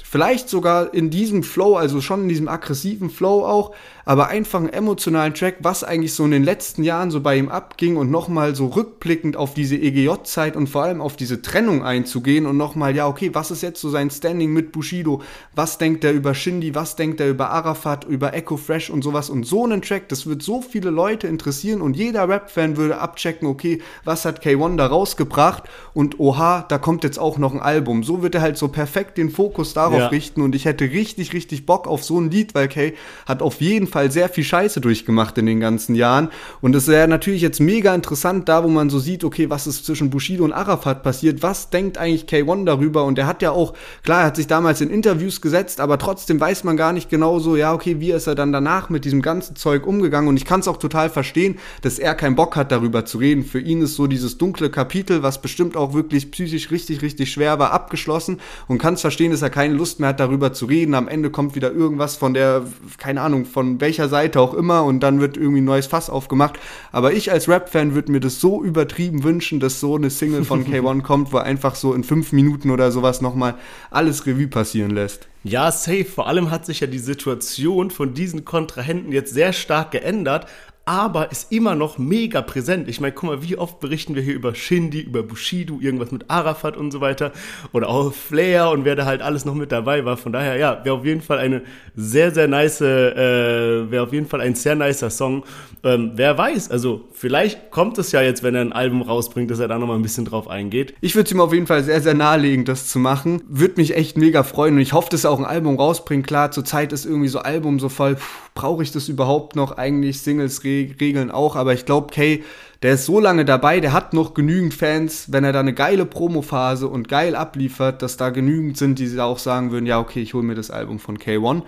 [0.01, 3.75] Vielleicht sogar in diesem Flow, also schon in diesem aggressiven Flow auch,
[4.09, 7.47] aber einfach einen emotionalen Track, was eigentlich so in den letzten Jahren so bei ihm
[7.47, 12.47] abging und nochmal so rückblickend auf diese EGJ-Zeit und vor allem auf diese Trennung einzugehen
[12.47, 15.21] und nochmal, ja, okay, was ist jetzt so sein Standing mit Bushido?
[15.53, 16.73] Was denkt er über Shindy?
[16.73, 19.29] Was denkt er über Arafat, über Echo Fresh und sowas?
[19.29, 23.47] Und so einen Track, das wird so viele Leute interessieren und jeder Rap-Fan würde abchecken,
[23.47, 25.65] okay, was hat K1 da rausgebracht?
[25.93, 28.03] Und oha, da kommt jetzt auch noch ein Album.
[28.03, 30.07] So wird er halt so perfekt den Fokus darauf ja.
[30.07, 32.93] richten und ich hätte richtig, richtig Bock auf so ein Lied, weil K
[33.27, 36.29] hat auf jeden Fall Fall sehr viel Scheiße durchgemacht in den ganzen Jahren.
[36.61, 39.85] Und es wäre natürlich jetzt mega interessant, da wo man so sieht, okay, was ist
[39.85, 43.03] zwischen Bushido und Arafat passiert, was denkt eigentlich K1 darüber?
[43.03, 46.39] Und er hat ja auch, klar, er hat sich damals in Interviews gesetzt, aber trotzdem
[46.39, 49.21] weiß man gar nicht genau so, ja, okay, wie ist er dann danach mit diesem
[49.21, 50.29] ganzen Zeug umgegangen?
[50.29, 53.43] Und ich kann es auch total verstehen, dass er keinen Bock hat, darüber zu reden.
[53.43, 57.59] Für ihn ist so dieses dunkle Kapitel, was bestimmt auch wirklich psychisch richtig, richtig schwer
[57.59, 60.93] war, abgeschlossen und kann es verstehen, dass er keine Lust mehr hat, darüber zu reden.
[60.93, 62.63] Am Ende kommt wieder irgendwas von der,
[62.97, 66.09] keine Ahnung, von welcher welcher Seite auch immer und dann wird irgendwie ein neues Fass
[66.09, 66.59] aufgemacht.
[66.91, 70.65] Aber ich als Rap-Fan würde mir das so übertrieben wünschen, dass so eine Single von
[70.71, 73.55] K1 kommt, wo einfach so in fünf Minuten oder sowas nochmal
[73.91, 75.27] alles Revue passieren lässt.
[75.43, 76.05] Ja, safe.
[76.05, 80.47] Vor allem hat sich ja die Situation von diesen Kontrahenten jetzt sehr stark geändert
[80.89, 82.89] aber ist immer noch mega präsent.
[82.89, 86.31] Ich meine, guck mal, wie oft berichten wir hier über Shindy, über Bushido, irgendwas mit
[86.31, 87.31] Arafat und so weiter
[87.73, 90.17] oder auch Flair und wer da halt alles noch mit dabei war.
[90.17, 91.61] Von daher, ja, wäre auf jeden Fall eine
[91.95, 95.43] sehr, sehr nice, äh, wäre auf jeden Fall ein sehr nicer Song.
[95.83, 99.59] Ähm, wer weiß, also vielleicht kommt es ja jetzt, wenn er ein Album rausbringt, dass
[99.59, 100.95] er da nochmal ein bisschen drauf eingeht.
[101.01, 103.43] Ich würde es ihm auf jeden Fall sehr, sehr nahelegen, das zu machen.
[103.47, 106.25] Würde mich echt mega freuen und ich hoffe, dass er auch ein Album rausbringt.
[106.25, 108.17] Klar, zurzeit ist irgendwie so Album so voll,
[108.59, 109.77] brauche ich das überhaupt noch?
[109.77, 112.43] Eigentlich Singles regeln auch, aber ich glaube, Kay,
[112.83, 116.05] der ist so lange dabei, der hat noch genügend Fans, wenn er da eine geile
[116.05, 120.33] Promophase und geil abliefert, dass da genügend sind, die auch sagen würden, ja, okay, ich
[120.33, 121.63] hole mir das Album von K1.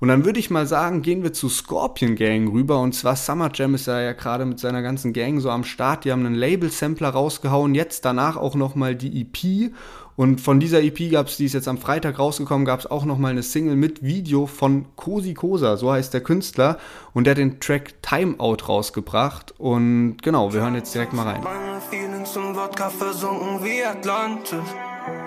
[0.00, 2.80] Und dann würde ich mal sagen, gehen wir zu Scorpion Gang rüber.
[2.80, 6.04] Und zwar Summer Jam ist ja, gerade mit seiner ganzen Gang so am Start.
[6.04, 7.76] Die haben einen Label-Sampler rausgehauen.
[7.76, 9.72] Jetzt danach auch nochmal die EP.
[10.16, 13.04] Und von dieser EP gab es, die ist jetzt am Freitag rausgekommen, gab es auch
[13.04, 16.78] nochmal eine Single mit Video von Cosi Cosa, so heißt der Künstler.
[17.14, 19.54] Und der hat den Track Timeout rausgebracht.
[19.58, 21.42] Und genau, wir hören jetzt direkt mal rein.
[21.42, 24.60] Meine Feelings im Wodka versunken wie Atlantis.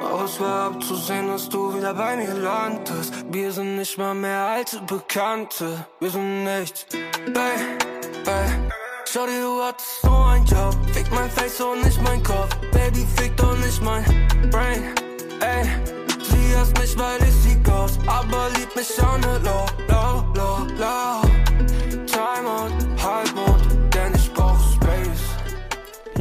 [0.02, 3.26] Aber es war abzusehen, dass du wieder bei mir landest.
[3.32, 5.86] Wir sind nicht mal mehr alte Bekannte.
[6.00, 6.86] Wir sind nichts.
[7.34, 7.78] Bye,
[8.24, 8.85] bye.
[9.16, 10.76] Dir, du hattest so ein Job.
[10.92, 12.54] Fick mein Face und nicht mein Kopf.
[12.74, 14.04] Baby, fick doch nicht mein
[14.52, 14.94] Brain.
[15.40, 15.64] Ey,
[16.22, 17.98] sie hasst mich, weil ich sie ghost.
[18.08, 21.22] Aber liebt mich auch ne low, low, low, low.
[22.06, 23.75] Timeout, Halbmond,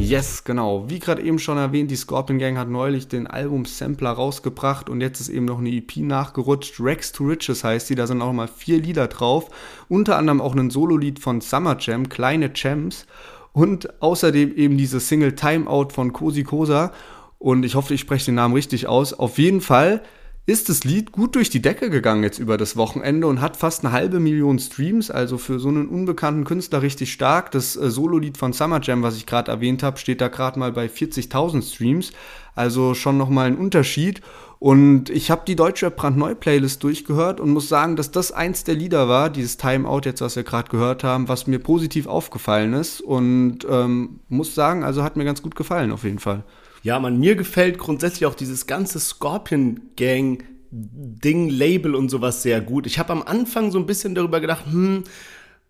[0.05, 0.87] Yes, genau.
[0.87, 5.19] Wie gerade eben schon erwähnt, die Scorpion Gang hat neulich den Album-Sampler rausgebracht und jetzt
[5.19, 6.79] ist eben noch eine EP nachgerutscht.
[6.79, 9.49] Rex to Riches heißt die, da sind auch mal vier Lieder drauf.
[9.89, 13.07] Unter anderem auch ein Solo-Lied von Summer Jam, Kleine Champs.
[13.51, 16.91] Und außerdem eben diese Single Timeout von Cosi Cosa.
[17.39, 19.11] Und ich hoffe, ich spreche den Namen richtig aus.
[19.11, 20.03] Auf jeden Fall
[20.47, 23.83] ist das Lied gut durch die Decke gegangen jetzt über das Wochenende und hat fast
[23.83, 27.49] eine halbe Million Streams, also für so einen unbekannten Künstler richtig stark.
[27.51, 30.71] Das äh, Solo-Lied von Summer Jam, was ich gerade erwähnt habe, steht da gerade mal
[30.71, 32.11] bei 40.000 Streams,
[32.53, 34.21] also schon nochmal ein Unterschied.
[34.59, 38.75] Und ich habe die Deutschrap brandneu Playlist durchgehört und muss sagen, dass das eins der
[38.75, 43.01] Lieder war, dieses Timeout jetzt, was wir gerade gehört haben, was mir positiv aufgefallen ist.
[43.01, 46.43] Und ähm, muss sagen, also hat mir ganz gut gefallen auf jeden Fall.
[46.85, 52.61] Ja, man, mir gefällt grundsätzlich auch dieses ganze Scorpion Gang Ding, Label und sowas sehr
[52.61, 52.85] gut.
[52.85, 55.03] Ich habe am Anfang so ein bisschen darüber gedacht, hm,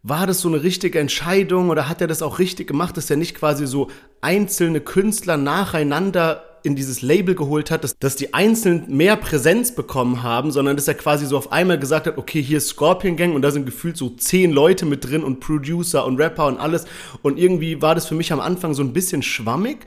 [0.03, 3.15] war das so eine richtige Entscheidung oder hat er das auch richtig gemacht, dass er
[3.15, 8.83] nicht quasi so einzelne Künstler nacheinander in dieses Label geholt hat, dass, dass die einzeln
[8.89, 12.57] mehr Präsenz bekommen haben, sondern dass er quasi so auf einmal gesagt hat, okay, hier
[12.57, 16.19] ist Scorpion Gang und da sind gefühlt so zehn Leute mit drin und Producer und
[16.19, 16.83] Rapper und alles.
[17.21, 19.85] Und irgendwie war das für mich am Anfang so ein bisschen schwammig.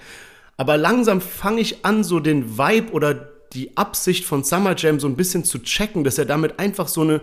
[0.59, 3.14] Aber langsam fange ich an, so den Vibe oder
[3.55, 7.01] die Absicht von Summer Jam so ein bisschen zu checken, dass er damit einfach so
[7.01, 7.23] eine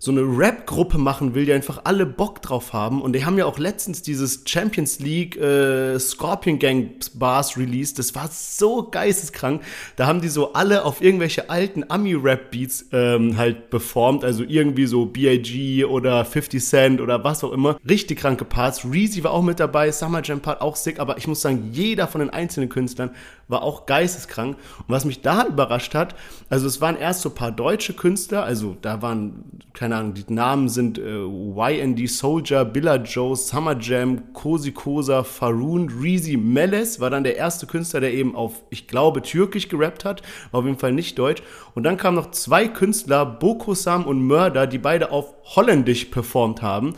[0.00, 3.02] so eine Rap-Gruppe machen will, die einfach alle Bock drauf haben.
[3.02, 7.98] Und die haben ja auch letztens dieses Champions League äh, Scorpion Gang Bars released.
[7.98, 9.62] Das war so geisteskrank.
[9.96, 14.24] Da haben die so alle auf irgendwelche alten Ami-Rap-Beats ähm, halt performt.
[14.24, 15.84] Also irgendwie so B.I.G.
[15.84, 17.76] oder 50 Cent oder was auch immer.
[17.88, 18.84] Richtig kranke Parts.
[18.84, 19.90] Reezy war auch mit dabei.
[19.90, 21.00] Summer Jam Part auch sick.
[21.00, 23.10] Aber ich muss sagen, jeder von den einzelnen Künstlern
[23.48, 24.56] war auch geisteskrank.
[24.56, 26.14] Und was mich da überrascht hat,
[26.48, 28.44] also es waren erst so ein paar deutsche Künstler.
[28.44, 33.74] Also da waren, keine keine Ahnung, die Namen sind äh, YND Soldier, Billa Joe, Summer
[33.80, 38.86] Jam, Cosi Cosa, Faroon, Reezy, Meles war dann der erste Künstler, der eben auf, ich
[38.86, 40.20] glaube, Türkisch gerappt hat,
[40.52, 41.42] auf jeden Fall nicht Deutsch.
[41.74, 46.94] Und dann kamen noch zwei Künstler, Bokosam und Mörder, die beide auf Holländisch performt haben.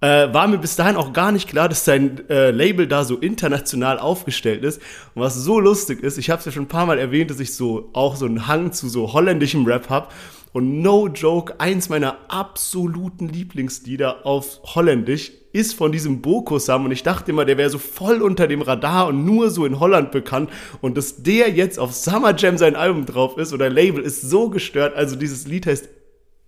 [0.00, 3.16] Äh, war mir bis dahin auch gar nicht klar, dass sein äh, Label da so
[3.16, 4.80] international aufgestellt ist.
[5.16, 7.40] Und was so lustig ist, ich habe es ja schon ein paar Mal erwähnt, dass
[7.40, 10.06] ich so auch so einen Hang zu so holländischem Rap habe.
[10.52, 17.02] Und no joke, eins meiner absoluten Lieblingslieder auf Holländisch ist von diesem Boko-Sam und ich
[17.02, 20.50] dachte immer, der wäre so voll unter dem Radar und nur so in Holland bekannt
[20.80, 24.50] und dass der jetzt auf Summer Jam sein Album drauf ist oder Label ist so
[24.50, 24.94] gestört.
[24.94, 25.88] Also dieses Lied heißt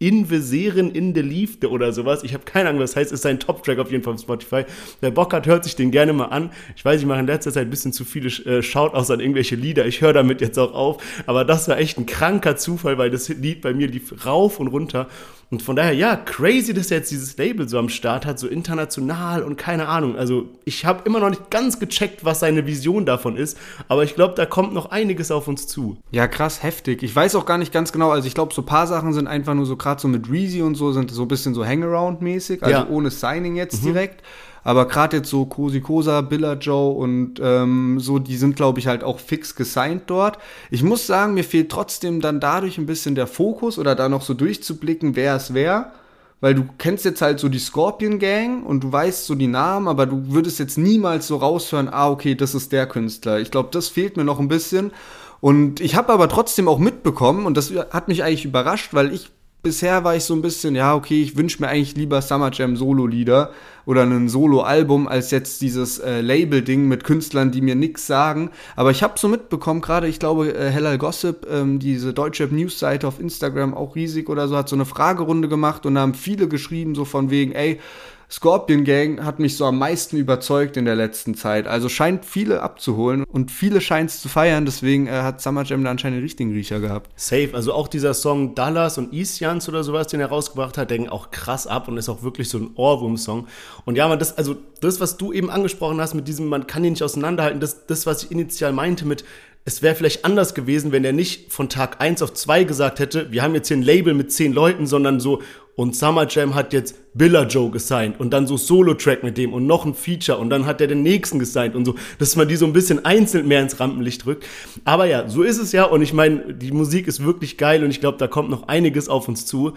[0.06, 2.24] Inveseren in der Liefde oder sowas.
[2.24, 3.12] Ich habe keine Ahnung, was das heißt.
[3.12, 4.64] Ist sein Top-Track auf jeden Fall auf Spotify.
[5.00, 6.50] Wer Bock hat, hört sich den gerne mal an.
[6.76, 9.56] Ich weiß, ich mache in letzter Zeit ein bisschen zu viele äh, Shoutouts an irgendwelche
[9.56, 9.86] Lieder.
[9.86, 11.02] Ich höre damit jetzt auch auf.
[11.24, 14.68] Aber das war echt ein kranker Zufall, weil das Lied bei mir lief rauf und
[14.68, 15.08] runter.
[15.50, 18.48] Und von daher, ja, crazy, dass er jetzt dieses Label so am Start hat, so
[18.48, 20.16] international und keine Ahnung.
[20.16, 24.14] Also ich habe immer noch nicht ganz gecheckt, was seine Vision davon ist, aber ich
[24.14, 25.96] glaube, da kommt noch einiges auf uns zu.
[26.10, 27.02] Ja, krass, heftig.
[27.02, 29.26] Ich weiß auch gar nicht ganz genau, also ich glaube, so ein paar Sachen sind
[29.26, 32.62] einfach nur so, gerade so mit Reezy und so, sind so ein bisschen so Hangaround-mäßig,
[32.62, 32.88] also ja.
[32.88, 33.88] ohne Signing jetzt mhm.
[33.88, 34.22] direkt.
[34.64, 38.86] Aber gerade jetzt so Cosi Cosa, Billa Joe und ähm, so, die sind, glaube ich,
[38.86, 40.38] halt auch fix gesigned dort.
[40.70, 44.22] Ich muss sagen, mir fehlt trotzdem dann dadurch ein bisschen der Fokus oder da noch
[44.22, 45.92] so durchzublicken, wer es wer.
[46.40, 49.88] Weil du kennst jetzt halt so die Scorpion Gang und du weißt so die Namen,
[49.88, 53.40] aber du würdest jetzt niemals so raushören, ah, okay, das ist der Künstler.
[53.40, 54.92] Ich glaube, das fehlt mir noch ein bisschen.
[55.40, 59.30] Und ich habe aber trotzdem auch mitbekommen, und das hat mich eigentlich überrascht, weil ich
[59.64, 62.76] bisher war ich so ein bisschen, ja, okay, ich wünsche mir eigentlich lieber Summer Jam
[62.76, 63.50] Solo-Lieder
[63.86, 68.50] oder ein Solo-Album als jetzt dieses äh, Label-Ding mit Künstlern, die mir nichts sagen.
[68.76, 73.08] Aber ich habe so mitbekommen, gerade ich glaube, äh, Hellal Gossip, ähm, diese deutsche News-Seite
[73.08, 76.46] auf Instagram, auch riesig oder so, hat so eine Fragerunde gemacht und da haben viele
[76.46, 77.80] geschrieben, so von wegen, ey,
[78.30, 81.66] Scorpion Gang hat mich so am meisten überzeugt in der letzten Zeit.
[81.66, 84.64] Also scheint viele abzuholen und viele scheint es zu feiern.
[84.64, 87.10] Deswegen äh, hat Summer Jam da anscheinend einen richtigen Riecher gehabt.
[87.16, 87.50] Safe.
[87.52, 91.30] Also auch dieser Song Dallas und Isjans oder sowas, den er rausgebracht hat, denken auch
[91.30, 93.46] krass ab und ist auch wirklich so ein Ohrwurm-Song.
[93.84, 96.84] Und ja, man, das, also das, was du eben angesprochen hast mit diesem, man kann
[96.84, 99.24] ihn nicht auseinanderhalten, das, das was ich initial meinte mit,
[99.66, 103.32] es wäre vielleicht anders gewesen, wenn er nicht von Tag 1 auf 2 gesagt hätte,
[103.32, 105.40] wir haben jetzt hier ein Label mit 10 Leuten, sondern so,
[105.76, 109.66] und Summer Jam hat jetzt Billa Joe gesigned und dann so Solo-Track mit dem und
[109.66, 112.56] noch ein Feature und dann hat er den nächsten gesigned und so, dass man die
[112.56, 114.44] so ein bisschen einzeln mehr ins Rampenlicht drückt.
[114.84, 117.90] Aber ja, so ist es ja und ich meine, die Musik ist wirklich geil und
[117.90, 119.74] ich glaube, da kommt noch einiges auf uns zu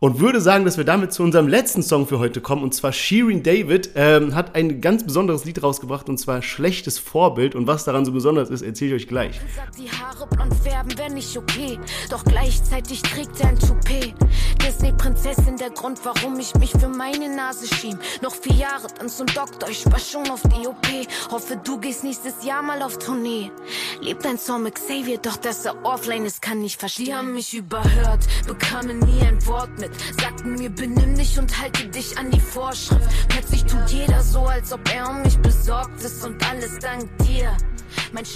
[0.00, 2.62] und würde sagen, dass wir damit zu unserem letzten Song für heute kommen.
[2.62, 7.54] Und zwar Sheeran David ähm, hat ein ganz besonderes Lied rausgebracht und zwar Schlechtes Vorbild.
[7.54, 9.38] Und was daran so besonders ist, erzähle ich euch gleich.
[9.54, 14.14] Sagt, die Haare blond färben wäre nicht okay, doch gleichzeitig trägt er ein Toupet.
[14.66, 17.98] Disney-Prinzessin, der Grund, warum ich mich für meine Nase schiem.
[18.22, 20.86] Noch vier Jahre, dann zum Doktor, ich war schon auf die OP.
[21.30, 23.50] Hoffe, du gehst nächstes Jahr mal auf Tournee.
[24.00, 27.06] Lebt ein Song mit Xavier, doch dass er offline ist, kann nicht verstehen.
[27.06, 29.89] Die haben mich überhört, bekamen nie ein Wort mit.
[30.20, 33.08] Sagten mir, benimm dich und halte dich an die Vorschrift.
[33.28, 37.56] Plötzlich tut jeder so, als ob er um mich besorgt ist und alles dank dir.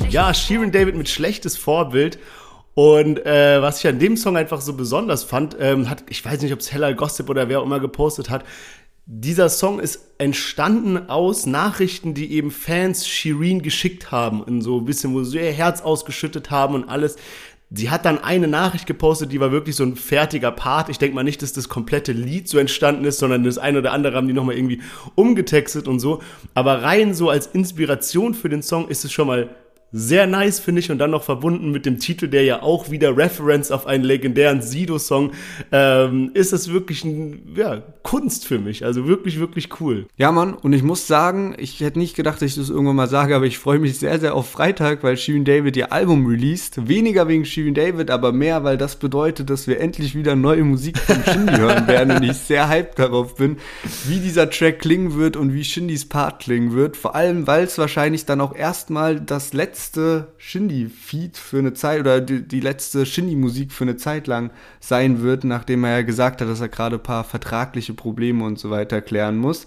[0.09, 2.19] Ja, Sheeran David mit schlechtes Vorbild.
[2.75, 6.43] Und äh, was ich an dem Song einfach so besonders fand, ähm, hat, ich weiß
[6.43, 8.45] nicht, ob es Hella Gossip oder wer auch immer gepostet hat,
[9.07, 14.87] dieser Song ist entstanden aus Nachrichten, die eben Fans Shireen geschickt haben, in so ein
[14.87, 17.17] bisschen, wo sie ihr Herz ausgeschüttet haben und alles.
[17.77, 20.89] Sie hat dann eine Nachricht gepostet, die war wirklich so ein fertiger Part.
[20.91, 23.93] Ich denke mal nicht, dass das komplette Lied so entstanden ist, sondern das eine oder
[23.93, 24.81] andere haben die nochmal irgendwie
[25.17, 26.23] umgetextet und so.
[26.55, 29.57] Aber rein so als Inspiration für den Song ist es schon mal
[29.97, 33.17] sehr nice, finde ich, und dann noch verbunden mit dem Titel, der ja auch wieder
[33.17, 35.31] Reference auf einen legendären Sido-Song,
[35.71, 38.85] ähm, ist es wirklich ein, ja, Kunst für mich.
[38.85, 40.07] Also wirklich, wirklich cool.
[40.17, 43.09] Ja, Mann, und ich muss sagen, ich hätte nicht gedacht, dass ich das irgendwann mal
[43.09, 46.89] sage, aber ich freue mich sehr, sehr auf Freitag, weil Shirin David ihr Album released.
[46.89, 50.99] Weniger wegen Shirin David, aber mehr, weil das bedeutet, dass wir endlich wieder neue Musik
[50.99, 53.59] von Shindy hören werden und ich sehr hyped darauf bin,
[54.09, 56.97] wie dieser Track klingen wird und wie Shindys Part klingen wird.
[56.97, 62.01] Vor allem, weil es wahrscheinlich dann auch erstmal das letzte letzte Shindy-Feed für eine Zeit
[62.01, 66.41] oder die, die letzte Shindy-Musik für eine Zeit lang sein wird, nachdem er ja gesagt
[66.41, 69.67] hat, dass er gerade ein paar vertragliche Probleme und so weiter klären muss.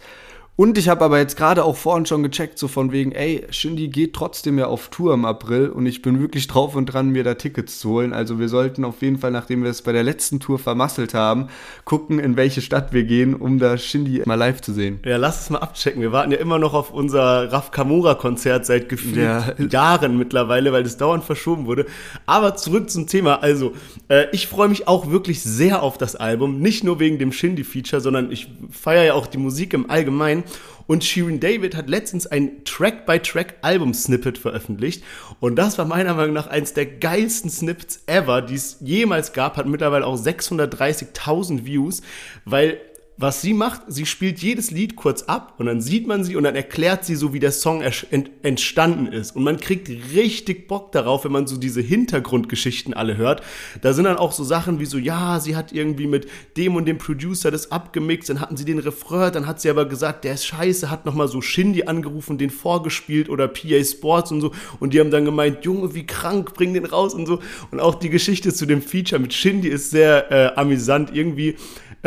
[0.57, 3.89] Und ich habe aber jetzt gerade auch vorhin schon gecheckt, so von wegen, ey, Shindy
[3.89, 7.23] geht trotzdem ja auf Tour im April und ich bin wirklich drauf und dran, mir
[7.23, 8.11] da Tickets zu holen.
[8.11, 11.49] Also wir sollten auf jeden Fall, nachdem wir es bei der letzten Tour vermasselt haben,
[11.85, 14.99] gucken, in welche Stadt wir gehen, um da Shindy mal live zu sehen.
[15.05, 16.01] Ja, lass es mal abchecken.
[16.01, 19.53] Wir warten ja immer noch auf unser Raf Kamura-Konzert seit gefühlt ja.
[19.59, 21.85] Jahren mittlerweile, weil das dauernd verschoben wurde.
[22.25, 23.43] Aber zurück zum Thema.
[23.43, 23.73] Also,
[24.09, 26.61] äh, ich freue mich auch wirklich sehr auf das Album.
[26.61, 30.45] Nicht nur wegen dem Shindy-Feature, sondern ich feiere ja auch die Musik im Allgemeinen.
[30.87, 35.03] Und Shirin David hat letztens ein Track-by-Track-Album-Snippet veröffentlicht.
[35.39, 39.57] Und das war meiner Meinung nach eins der geilsten Snippets ever, die es jemals gab.
[39.57, 42.01] Hat mittlerweile auch 630.000 Views,
[42.45, 42.79] weil
[43.19, 46.43] was sie macht, sie spielt jedes Lied kurz ab und dann sieht man sie und
[46.43, 49.35] dann erklärt sie so, wie der Song entstanden ist.
[49.35, 53.41] Und man kriegt richtig Bock darauf, wenn man so diese Hintergrundgeschichten alle hört.
[53.81, 56.27] Da sind dann auch so Sachen wie so, ja, sie hat irgendwie mit
[56.57, 59.85] dem und dem Producer das abgemixt, dann hatten sie den Refrain, dann hat sie aber
[59.85, 64.41] gesagt, der ist scheiße, hat nochmal so Shindy angerufen, den vorgespielt oder PA Sports und
[64.41, 64.51] so.
[64.79, 67.39] Und die haben dann gemeint, Junge, wie krank, bring den raus und so.
[67.71, 71.15] Und auch die Geschichte zu dem Feature mit Shindy ist sehr äh, amüsant.
[71.15, 71.55] Irgendwie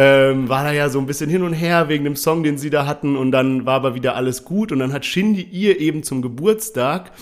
[0.03, 2.71] ähm, war da ja so ein bisschen hin und her wegen dem Song, den sie
[2.71, 6.03] da hatten und dann war aber wieder alles gut und dann hat Shindy ihr eben
[6.03, 7.13] zum Geburtstag,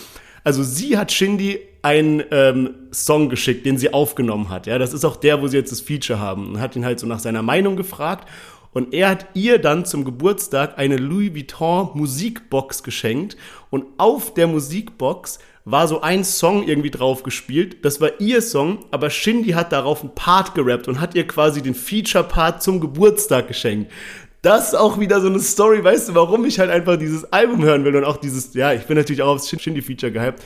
[0.44, 4.68] also sie hat Shindy einen ähm, Song geschickt, den sie aufgenommen hat.
[4.68, 7.00] Ja, das ist auch der, wo sie jetzt das Feature haben und hat ihn halt
[7.00, 8.28] so nach seiner Meinung gefragt
[8.72, 13.36] und er hat ihr dann zum Geburtstag eine Louis Vuitton Musikbox geschenkt
[13.70, 17.84] und auf der Musikbox war so ein Song irgendwie drauf gespielt.
[17.84, 21.60] Das war ihr Song, aber Shindy hat darauf einen Part gerappt und hat ihr quasi
[21.60, 23.92] den Feature-Part zum Geburtstag geschenkt.
[24.40, 27.62] Das ist auch wieder so eine Story, weißt du, warum ich halt einfach dieses Album
[27.64, 30.42] hören will und auch dieses, ja, ich bin natürlich auch aufs Shindy-Feature gehypt.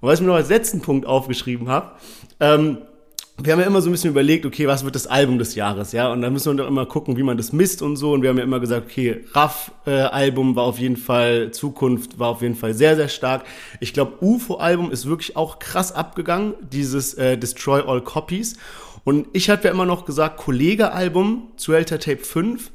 [0.00, 1.90] Und was ich mir noch als letzten Punkt aufgeschrieben habe,
[2.40, 2.78] ähm,
[3.38, 5.92] wir haben ja immer so ein bisschen überlegt, okay, was wird das Album des Jahres,
[5.92, 6.12] ja?
[6.12, 8.12] Und da müssen wir doch immer gucken, wie man das misst und so.
[8.12, 12.28] Und wir haben ja immer gesagt, okay, Raff-Album äh, war auf jeden Fall, Zukunft war
[12.28, 13.44] auf jeden Fall sehr, sehr stark.
[13.80, 18.56] Ich glaube, UFO-Album ist wirklich auch krass abgegangen, dieses äh, Destroy All Copies.
[19.04, 22.70] Und ich hatte ja immer noch gesagt, Kollege-Album, Zuelter Tape 5.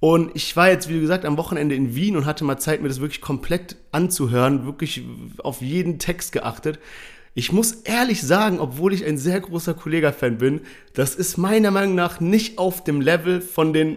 [0.00, 2.88] Und ich war jetzt, wie gesagt, am Wochenende in Wien und hatte mal Zeit, mir
[2.88, 5.02] das wirklich komplett anzuhören, wirklich
[5.38, 6.78] auf jeden Text geachtet.
[7.36, 10.60] Ich muss ehrlich sagen, obwohl ich ein sehr großer Kollega-Fan bin,
[10.92, 13.96] das ist meiner Meinung nach nicht auf dem Level von den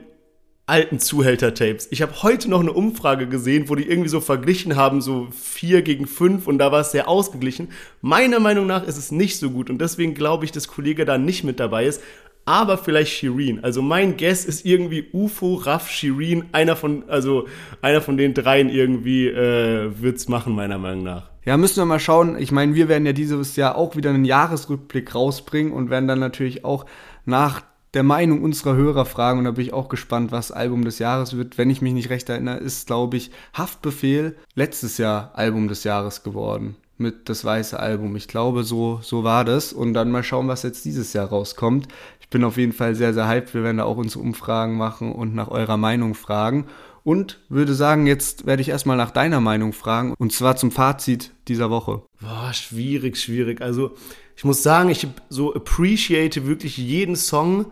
[0.65, 1.88] alten Zuhälter-Tapes.
[1.91, 5.84] Ich habe heute noch eine Umfrage gesehen, wo die irgendwie so verglichen haben, so vier
[5.84, 7.69] gegen fünf und da war es sehr ausgeglichen.
[8.02, 11.19] Meiner Meinung nach ist es nicht so gut und deswegen glaube ich, dass Kollege da
[11.19, 12.02] nicht mit dabei ist.
[12.45, 13.63] Aber vielleicht Shireen.
[13.63, 16.45] Also mein Guess ist irgendwie UFO, Raff, Shireen.
[16.54, 17.45] Einer von, also
[17.82, 21.30] einer von den dreien irgendwie äh, wird's machen, meiner Meinung nach.
[21.48, 22.38] Ja, müssen wir mal schauen.
[22.38, 26.20] Ich meine, wir werden ja dieses Jahr auch wieder einen Jahresrückblick rausbringen und werden dann
[26.20, 26.86] natürlich auch
[27.24, 27.62] nach
[27.94, 29.40] der Meinung unserer Hörer fragen.
[29.40, 31.58] Und da bin ich auch gespannt, was Album des Jahres wird.
[31.58, 36.22] Wenn ich mich nicht recht erinnere, ist, glaube ich, Haftbefehl letztes Jahr Album des Jahres
[36.22, 36.76] geworden.
[36.98, 38.18] Mit das weiße Album.
[38.18, 39.72] Ich glaube, so, so war das.
[39.72, 41.88] Und dann mal schauen, was jetzt dieses Jahr rauskommt.
[42.20, 43.54] Ich bin auf jeden Fall sehr, sehr hyped.
[43.54, 46.66] Wir werden da auch unsere Umfragen machen und nach eurer Meinung fragen
[47.08, 51.32] und würde sagen, jetzt werde ich erstmal nach deiner Meinung fragen und zwar zum Fazit
[51.48, 52.02] dieser Woche.
[52.20, 53.62] Boah, schwierig, schwierig.
[53.62, 53.96] Also,
[54.36, 57.72] ich muss sagen, ich so appreciate wirklich jeden Song,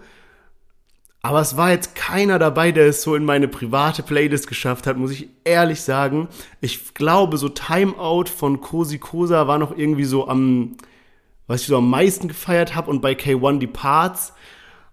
[1.21, 4.95] aber es war jetzt keiner dabei, der es so in meine private Playlist geschafft hat,
[4.95, 6.29] muss ich ehrlich sagen.
[6.61, 10.77] Ich glaube, so Timeout von Cosi Cosa war noch irgendwie so am,
[11.45, 14.31] was ich so am meisten gefeiert habe und bei K1 die Parts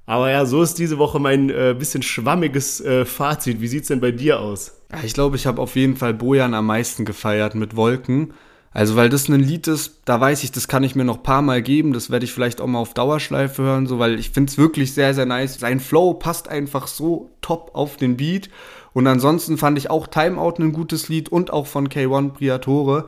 [0.06, 3.60] aber ja, so ist diese Woche mein äh, bisschen schwammiges äh, Fazit.
[3.60, 4.82] Wie sieht's denn bei dir aus?
[5.04, 8.34] Ich glaube, ich habe auf jeden Fall Bojan am meisten gefeiert mit Wolken.
[8.74, 11.22] Also, weil das ein Lied ist, da weiß ich, das kann ich mir noch ein
[11.22, 11.92] paar Mal geben.
[11.92, 14.94] Das werde ich vielleicht auch mal auf Dauerschleife hören, so, weil ich finde es wirklich
[14.94, 15.58] sehr, sehr nice.
[15.60, 18.48] Sein Flow passt einfach so top auf den Beat.
[18.94, 23.06] Und ansonsten fand ich auch Timeout ein gutes Lied und auch von K1 Priatore.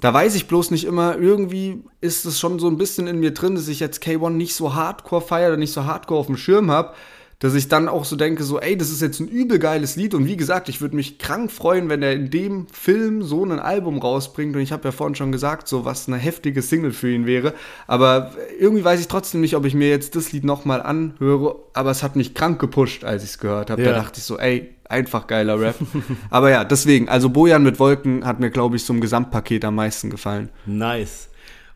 [0.00, 3.32] Da weiß ich bloß nicht immer, irgendwie ist es schon so ein bisschen in mir
[3.32, 6.36] drin, dass ich jetzt K1 nicht so hardcore feiere oder nicht so hardcore auf dem
[6.36, 6.94] Schirm habe
[7.40, 10.12] dass ich dann auch so denke, so, ey, das ist jetzt ein übel geiles Lied
[10.12, 13.58] und wie gesagt, ich würde mich krank freuen, wenn er in dem Film so ein
[13.58, 17.10] Album rausbringt und ich habe ja vorhin schon gesagt, so was eine heftige Single für
[17.10, 17.54] ihn wäre,
[17.86, 21.90] aber irgendwie weiß ich trotzdem nicht, ob ich mir jetzt das Lied nochmal anhöre, aber
[21.90, 23.82] es hat mich krank gepusht, als ich es gehört habe.
[23.82, 23.92] Ja.
[23.92, 25.76] Da dachte ich so, ey, einfach geiler Rap.
[26.30, 30.10] aber ja, deswegen, also Bojan mit Wolken hat mir, glaube ich, so Gesamtpaket am meisten
[30.10, 30.50] gefallen.
[30.66, 31.30] Nice.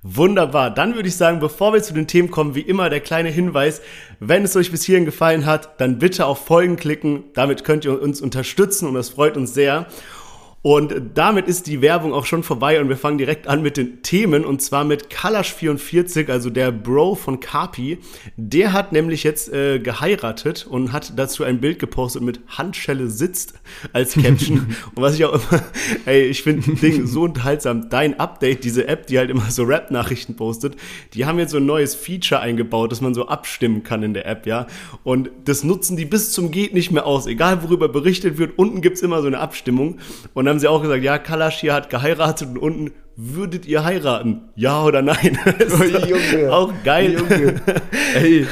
[0.07, 0.71] Wunderbar.
[0.71, 3.81] Dann würde ich sagen, bevor wir zu den Themen kommen, wie immer der kleine Hinweis,
[4.21, 7.25] wenn es euch bis hierhin gefallen hat, dann bitte auf Folgen klicken.
[7.33, 9.87] Damit könnt ihr uns unterstützen und das freut uns sehr.
[10.67, 14.01] Und damit ist die Werbung auch schon vorbei und wir fangen direkt an mit den
[14.01, 17.99] Themen und zwar mit Kalash44, also der Bro von Kapi.
[18.39, 23.53] Der hat nämlich jetzt äh, geheiratet und hat dazu ein Bild gepostet mit Handschelle sitzt
[23.93, 24.75] als Caption.
[24.95, 25.63] und was ich auch immer,
[26.07, 27.91] ey, ich finde Ding so unterhaltsam.
[27.91, 30.77] Dein Update, diese App, die halt immer so Rap-Nachrichten postet,
[31.13, 34.25] die haben jetzt so ein neues Feature eingebaut, dass man so abstimmen kann in der
[34.25, 34.67] App, ja.
[35.03, 37.27] Und das nutzen die bis zum geht nicht mehr aus.
[37.27, 39.99] Egal worüber berichtet wird, unten gibt's immer so eine Abstimmung
[40.33, 43.83] und dann haben sie auch gesagt, ja, Kalash hier hat geheiratet und unten würdet ihr
[43.83, 44.43] heiraten?
[44.55, 45.37] Ja oder nein?
[46.09, 46.53] Junge.
[46.53, 47.15] Auch geil.
[47.15, 47.61] Junge.
[48.15, 48.47] Ey,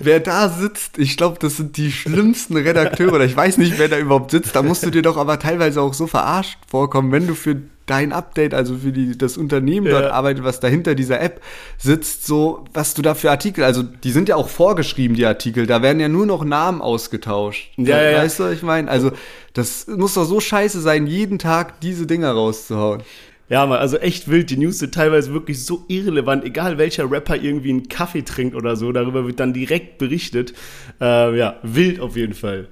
[0.00, 3.88] wer da sitzt, ich glaube, das sind die schlimmsten Redakteure oder ich weiß nicht, wer
[3.88, 4.56] da überhaupt sitzt.
[4.56, 8.12] Da musst du dir doch aber teilweise auch so verarscht vorkommen, wenn du für dein
[8.12, 10.00] Update, also für die, das Unternehmen ja.
[10.00, 11.40] dort arbeitet, was dahinter dieser App
[11.78, 15.66] sitzt, so, was du da für Artikel, also die sind ja auch vorgeschrieben, die Artikel,
[15.66, 17.72] da werden ja nur noch Namen ausgetauscht.
[17.76, 19.12] Ja, ja, weißt du, ich meine, also
[19.52, 23.02] das muss doch so scheiße sein, jeden Tag diese Dinger rauszuhauen.
[23.48, 24.48] Ja, mal, also echt wild.
[24.50, 26.44] Die News sind teilweise wirklich so irrelevant.
[26.44, 30.54] Egal welcher Rapper irgendwie einen Kaffee trinkt oder so, darüber wird dann direkt berichtet.
[31.00, 32.68] Äh, ja, wild auf jeden Fall.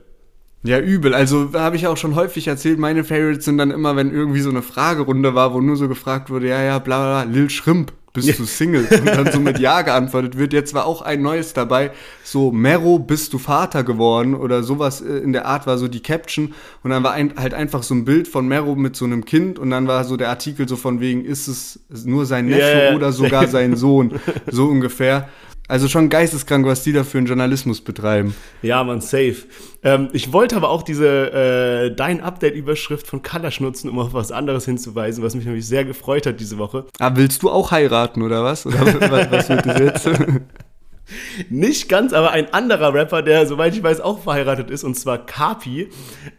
[0.65, 1.13] Ja, übel.
[1.15, 4.51] Also habe ich auch schon häufig erzählt, meine Favorites sind dann immer, wenn irgendwie so
[4.51, 8.29] eine Fragerunde war, wo nur so gefragt wurde, ja, ja, bla bla, Lil Shrimp, bist
[8.29, 8.35] ja.
[8.39, 8.87] du Single?
[8.91, 10.53] Und dann so mit Ja geantwortet wird.
[10.53, 11.91] Jetzt war auch ein neues dabei,
[12.23, 14.35] so Mero, bist du Vater geworden?
[14.35, 16.55] Oder sowas äh, in der Art war so die Caption.
[16.85, 19.59] Und dann war ein, halt einfach so ein Bild von Mero mit so einem Kind
[19.59, 22.95] und dann war so der Artikel so von wegen, ist es nur sein Neffe yeah.
[22.95, 24.13] oder sogar sein Sohn?
[24.51, 25.29] So ungefähr.
[25.73, 28.35] Also schon geisteskrank, was die da für einen Journalismus betreiben.
[28.61, 29.37] Ja, man, safe.
[29.83, 34.33] Ähm, ich wollte aber auch diese äh, Dein Update-Überschrift von Kalasch nutzen, um auf was
[34.33, 36.85] anderes hinzuweisen, was mich nämlich sehr gefreut hat diese Woche.
[36.99, 38.67] Ah, willst du auch heiraten oder was?
[38.67, 40.11] Oder was, was wird das jetzt?
[41.49, 45.25] Nicht ganz, aber ein anderer Rapper, der, soweit ich weiß, auch verheiratet ist, und zwar
[45.25, 45.89] Kapi,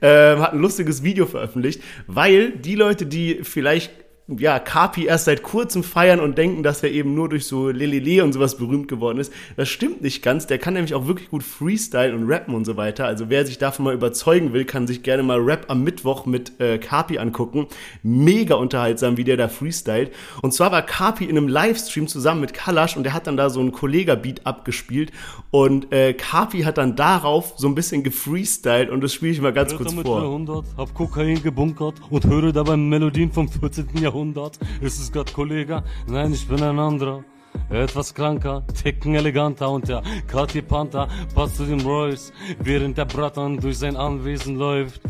[0.01, 5.43] äh, hat ein lustiges Video veröffentlicht, weil die Leute, die vielleicht ja, Kapi erst seit
[5.43, 9.19] kurzem feiern und denken, dass er eben nur durch so Lelele und sowas berühmt geworden
[9.19, 9.33] ist.
[9.57, 10.47] Das stimmt nicht ganz.
[10.47, 13.05] Der kann nämlich auch wirklich gut Freestyle und rappen und so weiter.
[13.05, 16.57] Also wer sich davon mal überzeugen will, kann sich gerne mal Rap am Mittwoch mit
[16.61, 17.67] äh, Kapi angucken.
[18.01, 20.13] Mega unterhaltsam, wie der da freestylt.
[20.41, 23.49] Und zwar war Kapi in einem Livestream zusammen mit Kalash und der hat dann da
[23.49, 25.11] so einen Kollega-Beat abgespielt
[25.51, 29.51] und äh, Kapi hat dann darauf so ein bisschen gefreestylt und das spiele ich mal
[29.51, 30.21] ganz kurz vor.
[30.21, 33.87] 200, hab Kokain gebunkert und höre dabei Melodien vom 14.
[33.97, 34.12] Jahrhundert.
[34.13, 34.59] Jahrhundert.
[34.79, 35.83] Ist es Gott, Kollege?
[36.07, 37.23] Nein, ich bin ein anderer.
[37.69, 43.57] Etwas kranker, ticken eleganter und der Kati Panther passt zu dem Royce, während der Brattern
[43.57, 45.01] durch sein Anwesen läuft.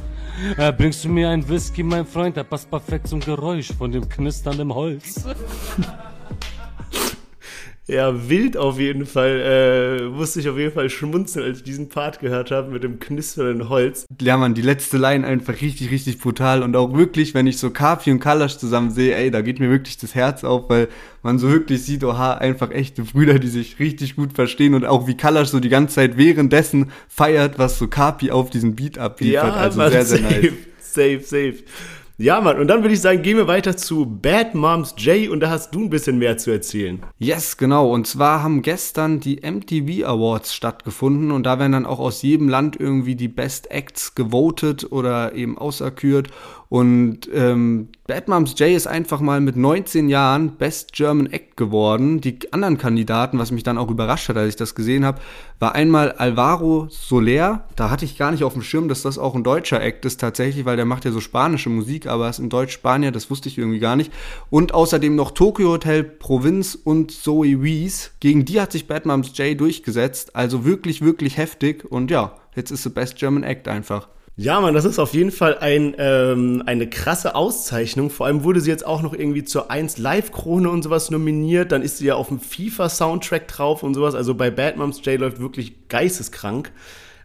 [0.57, 2.35] Äh, bringst du mir ein Whisky, mein Freund?
[2.35, 5.25] Der passt perfekt zum Geräusch von dem knisternden Holz.
[7.85, 9.99] Ja, wild auf jeden Fall.
[9.99, 12.99] Äh, musste ich auf jeden Fall schmunzeln, als ich diesen Part gehört habe mit dem
[12.99, 14.05] knisternden Holz.
[14.21, 16.63] Ja, man, die letzte Line einfach richtig, richtig brutal.
[16.63, 19.69] Und auch wirklich, wenn ich so Kapi und Kalash zusammen sehe, ey, da geht mir
[19.69, 20.87] wirklich das Herz auf, weil
[21.23, 24.75] man so wirklich sieht, oha, einfach echte Brüder, die sich richtig gut verstehen.
[24.75, 28.75] Und auch wie Kalash so die ganze Zeit währenddessen feiert, was so Kapi auf diesen
[28.75, 29.43] Beat abliefert.
[29.43, 30.53] Ja, also man, sehr, sehr safe, nice.
[30.79, 31.55] Safe, safe.
[32.19, 35.39] Ja, Mann, und dann würde ich sagen, gehen wir weiter zu Bad Moms J und
[35.39, 37.01] da hast du ein bisschen mehr zu erzählen.
[37.17, 37.89] Yes, genau.
[37.89, 42.49] Und zwar haben gestern die MTV Awards stattgefunden und da werden dann auch aus jedem
[42.49, 46.29] Land irgendwie die Best Acts gewotet oder eben auserkürt.
[46.73, 52.19] Und ähm, Bad Moms J ist einfach mal mit 19 Jahren Best German Act geworden.
[52.19, 55.21] Die anderen Kandidaten, was mich dann auch überrascht hat, als ich das gesehen habe,
[55.59, 57.65] war einmal Alvaro Soler.
[57.75, 60.19] Da hatte ich gar nicht auf dem Schirm, dass das auch ein deutscher Act ist
[60.19, 63.59] tatsächlich, weil der macht ja so spanische Musik, aber ist in Deutsch-Spanier, das wusste ich
[63.59, 64.11] irgendwie gar nicht.
[64.49, 68.13] Und außerdem noch Tokyo Hotel Provinz und Zoe Wees.
[68.19, 70.35] Gegen die hat sich Bad Moms J durchgesetzt.
[70.35, 71.85] Also wirklich, wirklich heftig.
[71.85, 74.07] Und ja, jetzt ist sie Best German Act einfach.
[74.35, 78.09] Ja, man, das ist auf jeden Fall ein, ähm, eine krasse Auszeichnung.
[78.09, 81.71] Vor allem wurde sie jetzt auch noch irgendwie zur 1 Live-Krone und sowas nominiert.
[81.71, 84.15] Dann ist sie ja auf dem FIFA-Soundtrack drauf und sowas.
[84.15, 86.71] Also bei Bad Moms J läuft wirklich geisteskrank.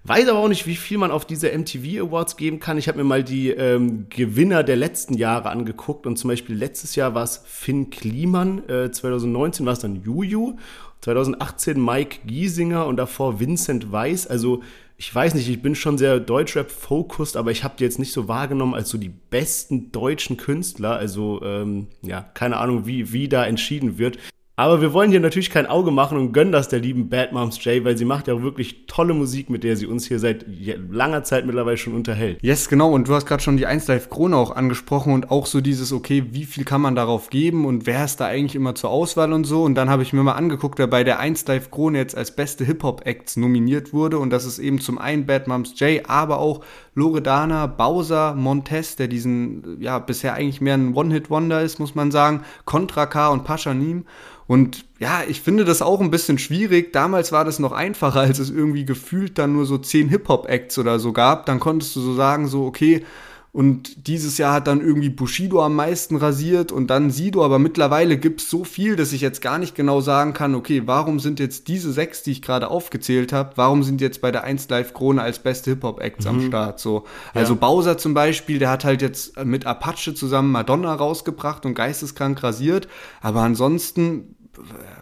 [0.04, 2.76] Weiß aber auch nicht, wie viel man auf diese MTV Awards geben kann.
[2.76, 6.94] Ich habe mir mal die ähm, Gewinner der letzten Jahre angeguckt und zum Beispiel letztes
[6.94, 10.56] Jahr war es Finn Kliman, äh, 2019 war es dann Juju,
[11.00, 14.26] 2018 Mike Giesinger und davor Vincent Weiss.
[14.26, 14.62] Also
[15.00, 18.26] ich weiß nicht, ich bin schon sehr Deutschrap-focused, aber ich habe die jetzt nicht so
[18.26, 20.96] wahrgenommen als so die besten deutschen Künstler.
[20.96, 24.18] Also ähm, ja, keine Ahnung, wie, wie da entschieden wird.
[24.58, 27.64] Aber wir wollen hier natürlich kein Auge machen und gönnen das der lieben Bad Moms
[27.64, 30.46] J, weil sie macht ja wirklich tolle Musik, mit der sie uns hier seit
[30.90, 32.40] langer Zeit mittlerweile schon unterhält.
[32.42, 32.90] Yes, genau.
[32.90, 35.92] Und du hast gerade schon die 1 Live Krone auch angesprochen und auch so dieses,
[35.92, 39.32] okay, wie viel kann man darauf geben und wer ist da eigentlich immer zur Auswahl
[39.32, 39.62] und so.
[39.62, 42.34] Und dann habe ich mir mal angeguckt, wer bei der 1 Live Krone jetzt als
[42.34, 44.18] beste Hip-Hop-Acts nominiert wurde.
[44.18, 46.64] Und das ist eben zum einen Bad Moms J, aber auch
[46.96, 52.42] Loredana, Bowser, Montez, der diesen, ja, bisher eigentlich mehr ein One-Hit-Wonder ist, muss man sagen,
[52.64, 54.04] Contra K und Paschanim.
[54.48, 56.92] Und ja, ich finde das auch ein bisschen schwierig.
[56.92, 60.98] Damals war das noch einfacher, als es irgendwie gefühlt dann nur so zehn Hip-Hop-Acts oder
[60.98, 61.44] so gab.
[61.46, 63.04] Dann konntest du so sagen, so, okay,
[63.50, 68.18] und dieses Jahr hat dann irgendwie Bushido am meisten rasiert und dann Sido, aber mittlerweile
[68.18, 71.40] gibt es so viel, dass ich jetzt gar nicht genau sagen kann, okay, warum sind
[71.40, 74.92] jetzt diese sechs, die ich gerade aufgezählt habe, warum sind jetzt bei der 1 Live
[74.92, 76.30] Krone als beste Hip-Hop-Acts mhm.
[76.30, 76.78] am Start?
[76.78, 77.04] So.
[77.32, 77.58] Also ja.
[77.58, 82.86] Bowser zum Beispiel, der hat halt jetzt mit Apache zusammen Madonna rausgebracht und geisteskrank rasiert,
[83.22, 84.36] aber ansonsten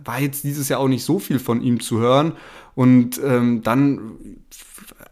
[0.05, 2.33] war jetzt dieses Jahr auch nicht so viel von ihm zu hören.
[2.75, 4.17] Und ähm, dann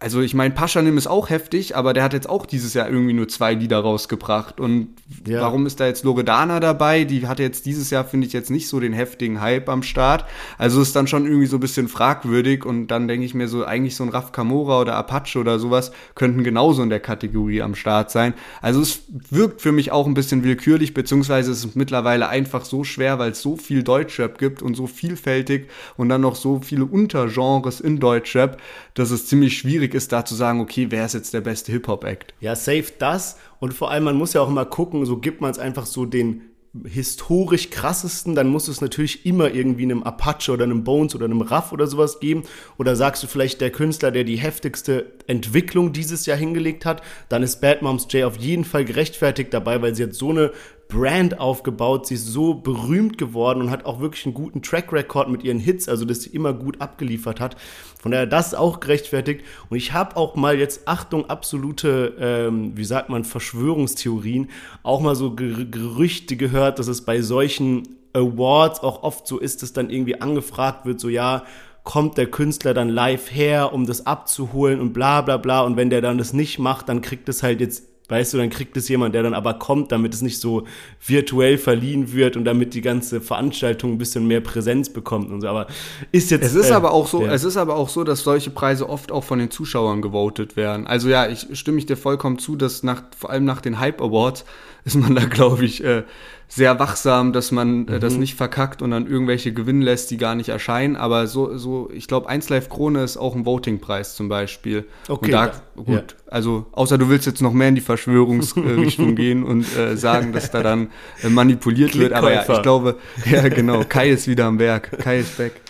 [0.05, 3.15] also ich meine, Paschanim ist auch heftig, aber der hat jetzt auch dieses Jahr irgendwie
[3.15, 4.61] nur zwei Lieder rausgebracht.
[4.61, 4.89] Und
[5.27, 5.41] ja.
[5.41, 7.05] warum ist da jetzt Loredana dabei?
[7.05, 10.27] Die hatte jetzt dieses Jahr, finde ich, jetzt nicht so den heftigen Hype am Start.
[10.59, 12.67] Also ist dann schon irgendwie so ein bisschen fragwürdig.
[12.67, 15.91] Und dann denke ich mir so, eigentlich so ein Raf Kamora oder Apache oder sowas
[16.15, 18.35] könnten genauso in der Kategorie am Start sein.
[18.61, 22.85] Also es wirkt für mich auch ein bisschen willkürlich, beziehungsweise es ist mittlerweile einfach so
[22.85, 26.85] schwer, weil es so viel Deutschrap gibt und so vielfältig und dann noch so viele
[26.85, 28.61] Untergenres in Deutschrap,
[28.95, 32.35] dass es ziemlich schwierig ist, da zu sagen, okay, wer ist jetzt der beste Hip-Hop-Act?
[32.41, 33.37] Ja, safe das.
[33.59, 36.07] Und vor allem, man muss ja auch immer gucken, so gibt man es einfach so
[36.07, 36.43] den
[36.85, 41.41] historisch krassesten, dann muss es natürlich immer irgendwie einem Apache oder einem Bones oder einem
[41.41, 42.43] Raff oder sowas geben.
[42.79, 47.45] Oder sagst du vielleicht der Künstler, der die heftigste Entwicklung dieses Jahr hingelegt hat, dann
[47.45, 50.51] ist Bad Moms J auf jeden Fall gerechtfertigt dabei, weil sie jetzt so eine
[50.89, 55.29] Brand aufgebaut, sie ist so berühmt geworden und hat auch wirklich einen guten Track Record
[55.29, 57.57] mit ihren Hits, also dass sie immer gut abgeliefert hat.
[58.01, 59.45] Von daher das auch gerechtfertigt.
[59.71, 64.51] Und ich habe auch mal jetzt, Achtung, absolute, ähm, wie sagt man, Verschwörungstheorien,
[64.83, 69.63] auch mal so Ger Gerüchte gehört, dass es bei solchen Awards auch oft so ist,
[69.63, 71.45] dass dann irgendwie angefragt wird, so ja,
[71.83, 75.63] kommt der Künstler dann live her, um das abzuholen und bla bla bla.
[75.63, 78.51] Und wenn der dann das nicht macht, dann kriegt es halt jetzt Weißt du, dann
[78.51, 80.65] kriegt es jemand, der dann aber kommt, damit es nicht so
[81.07, 85.49] virtuell verliehen wird und damit die ganze Veranstaltung ein bisschen mehr Präsenz bekommt und so.
[85.49, 85.69] Aber
[86.13, 86.45] ist jetzt.
[86.45, 87.33] Es ist äh, aber auch so, ja.
[87.33, 90.87] es ist aber auch so, dass solche Preise oft auch von den Zuschauern gewotet werden.
[90.87, 94.03] Also ja, ich stimme ich dir vollkommen zu, dass nach, vor allem nach den Hype
[94.03, 94.45] Awards
[94.85, 96.03] ist man da, glaube ich, äh,
[96.49, 98.21] sehr wachsam, dass man äh, das mhm.
[98.21, 100.97] nicht verkackt und dann irgendwelche gewinnen lässt, die gar nicht erscheinen.
[100.97, 104.85] Aber so, so ich glaube, 1 Live Krone ist auch ein Voting-Preis zum Beispiel.
[105.09, 105.27] Okay.
[105.27, 106.03] Und da, gut, ja.
[106.27, 110.51] also außer du willst jetzt noch mehr in die Verschwörungsrichtung gehen und äh, sagen, dass
[110.51, 110.89] da dann
[111.23, 112.13] äh, manipuliert wird.
[112.13, 112.97] Aber ja, ich glaube,
[113.31, 114.99] ja genau, Kai ist wieder am Werk.
[114.99, 115.64] Kai ist back.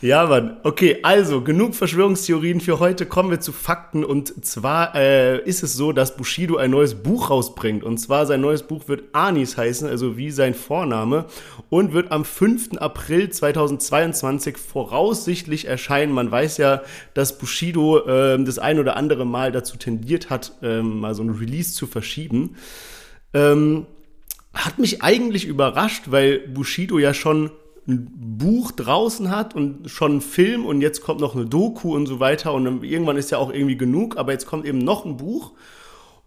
[0.00, 0.58] Ja, Mann.
[0.62, 3.06] Okay, also genug Verschwörungstheorien für heute.
[3.06, 4.04] Kommen wir zu Fakten.
[4.04, 7.82] Und zwar äh, ist es so, dass Bushido ein neues Buch rausbringt.
[7.82, 11.26] Und zwar sein neues Buch wird Anis heißen, also wie sein Vorname.
[11.68, 12.78] Und wird am 5.
[12.78, 16.12] April 2022 voraussichtlich erscheinen.
[16.12, 16.82] Man weiß ja,
[17.14, 21.30] dass Bushido äh, das ein oder andere Mal dazu tendiert hat, äh, mal so ein
[21.30, 22.56] Release zu verschieben.
[23.34, 23.86] Ähm,
[24.54, 27.50] hat mich eigentlich überrascht, weil Bushido ja schon
[27.88, 32.06] ein Buch draußen hat und schon ein Film und jetzt kommt noch eine Doku und
[32.06, 35.16] so weiter und irgendwann ist ja auch irgendwie genug, aber jetzt kommt eben noch ein
[35.16, 35.52] Buch.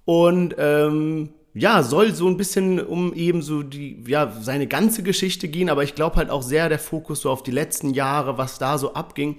[0.06, 5.48] Und ähm, ja, soll so ein bisschen um eben so die, ja, seine ganze Geschichte
[5.48, 8.58] gehen, aber ich glaube halt auch sehr der Fokus so auf die letzten Jahre, was
[8.58, 9.38] da so abging.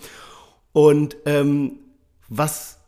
[0.72, 1.78] Und ähm,
[2.28, 2.78] was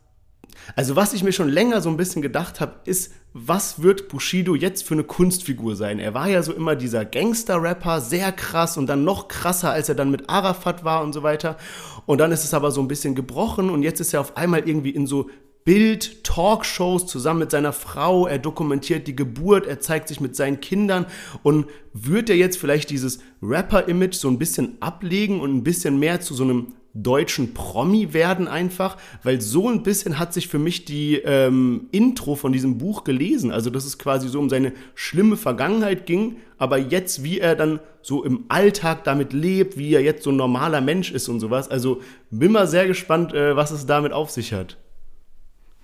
[0.75, 4.55] also was ich mir schon länger so ein bisschen gedacht habe, ist, was wird Bushido
[4.55, 5.99] jetzt für eine Kunstfigur sein?
[5.99, 9.95] Er war ja so immer dieser Gangster-Rapper, sehr krass und dann noch krasser, als er
[9.95, 11.57] dann mit Arafat war und so weiter.
[12.05, 14.67] Und dann ist es aber so ein bisschen gebrochen und jetzt ist er auf einmal
[14.67, 15.29] irgendwie in so
[15.65, 20.61] Bild, Talkshows zusammen mit seiner Frau, er dokumentiert die Geburt, er zeigt sich mit seinen
[20.61, 21.07] Kindern
[21.41, 26.21] und wird er jetzt vielleicht dieses Rapper-Image so ein bisschen ablegen und ein bisschen mehr
[26.21, 30.85] zu so einem deutschen Promi werden einfach, weil so ein bisschen hat sich für mich
[30.85, 33.51] die ähm, Intro von diesem Buch gelesen.
[33.51, 37.79] Also dass es quasi so um seine schlimme Vergangenheit ging, aber jetzt wie er dann
[38.01, 41.69] so im Alltag damit lebt, wie er jetzt so ein normaler Mensch ist und sowas.
[41.69, 44.77] Also bin mal sehr gespannt, äh, was es damit auf sich hat.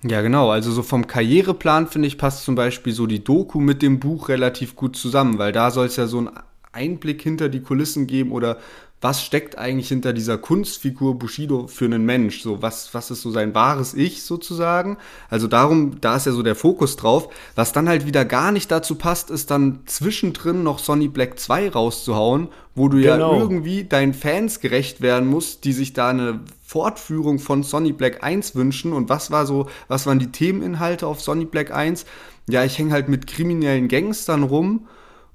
[0.04, 0.50] Ja, genau.
[0.50, 4.28] Also so vom Karriereplan finde ich passt zum Beispiel so die Doku mit dem Buch
[4.28, 6.30] relativ gut zusammen, weil da soll es ja so einen
[6.72, 8.58] Einblick hinter die Kulissen geben oder
[9.02, 12.40] was steckt eigentlich hinter dieser Kunstfigur Bushido für einen Mensch?
[12.40, 14.96] So, was, was ist so sein wahres Ich sozusagen?
[15.28, 17.28] Also darum, da ist ja so der Fokus drauf.
[17.56, 21.70] Was dann halt wieder gar nicht dazu passt, ist dann zwischendrin noch Sonny Black 2
[21.70, 23.34] rauszuhauen, wo du genau.
[23.34, 28.22] ja irgendwie deinen Fans gerecht werden musst, die sich da eine Fortführung von Sonny Black
[28.22, 28.92] 1 wünschen.
[28.92, 32.06] Und was war so, was waren die Themeninhalte auf Sonny Black 1?
[32.48, 34.86] Ja, ich hänge halt mit kriminellen Gangstern rum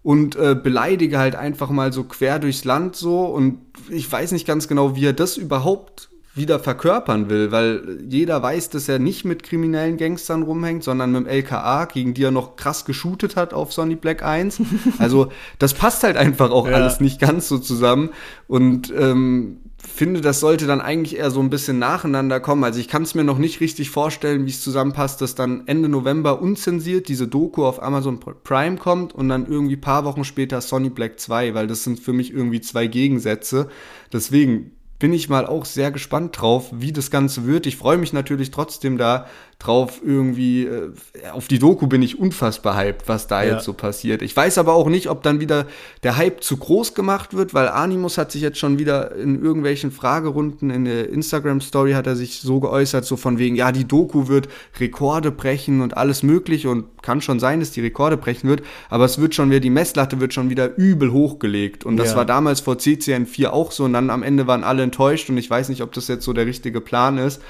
[0.08, 3.58] und äh, beleidige halt einfach mal so quer durchs Land so und
[3.90, 8.70] ich weiß nicht ganz genau, wie er das überhaupt wieder verkörpern will, weil jeder weiß,
[8.70, 12.56] dass er nicht mit kriminellen Gangstern rumhängt, sondern mit dem LKA, gegen die er noch
[12.56, 14.62] krass geshootet hat auf Sonny Black 1.
[14.98, 15.30] Also
[15.60, 16.76] das passt halt einfach auch ja.
[16.76, 18.12] alles nicht ganz so zusammen.
[18.48, 19.58] Und ähm,
[19.98, 22.64] finde, das sollte dann eigentlich eher so ein bisschen nacheinander kommen.
[22.64, 25.90] Also ich kann es mir noch nicht richtig vorstellen, wie es zusammenpasst, dass dann Ende
[25.90, 30.90] November unzensiert diese Doku auf Amazon Prime kommt und dann irgendwie paar Wochen später Sonny
[30.90, 33.70] Black 2, weil das sind für mich irgendwie zwei Gegensätze.
[34.14, 37.66] Deswegen bin ich mal auch sehr gespannt drauf, wie das Ganze wird.
[37.66, 39.28] Ich freue mich natürlich trotzdem da
[39.60, 40.92] drauf irgendwie, äh,
[41.32, 43.56] auf die Doku bin ich unfassbar hyped, was da ja.
[43.56, 44.22] jetzt so passiert.
[44.22, 45.66] Ich weiß aber auch nicht, ob dann wieder
[46.04, 49.92] der Hype zu groß gemacht wird, weil Animus hat sich jetzt schon wieder in irgendwelchen
[49.92, 54.28] Fragerunden in der Instagram-Story hat er sich so geäußert, so von wegen, ja, die Doku
[54.28, 54.48] wird
[54.80, 59.06] Rekorde brechen und alles mögliche und kann schon sein, dass die Rekorde brechen wird, aber
[59.06, 62.18] es wird schon wieder, die Messlatte wird schon wieder übel hochgelegt und das ja.
[62.18, 65.38] war damals vor CCN 4 auch so und dann am Ende waren alle enttäuscht und
[65.38, 67.42] ich weiß nicht, ob das jetzt so der richtige Plan ist,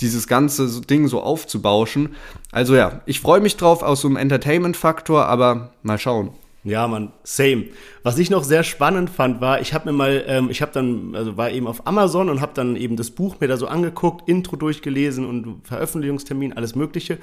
[0.00, 2.14] dieses ganze Ding so aufzubauschen.
[2.52, 6.30] Also ja, ich freue mich drauf aus so einem Entertainment-Faktor, aber mal schauen.
[6.66, 7.66] Ja, man, same.
[8.02, 11.14] Was ich noch sehr spannend fand, war, ich habe mir mal, ähm, ich habe dann,
[11.14, 14.28] also war eben auf Amazon und habe dann eben das Buch mir da so angeguckt,
[14.28, 17.18] Intro durchgelesen und Veröffentlichungstermin, alles Mögliche.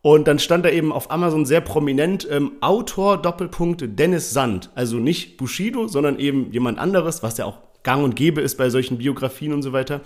[0.00, 4.70] Und dann stand da eben auf Amazon sehr prominent ähm, Autor Doppelpunkt Dennis Sand.
[4.76, 8.70] Also nicht Bushido, sondern eben jemand anderes, was ja auch gang und gäbe ist bei
[8.70, 10.02] solchen Biografien und so weiter.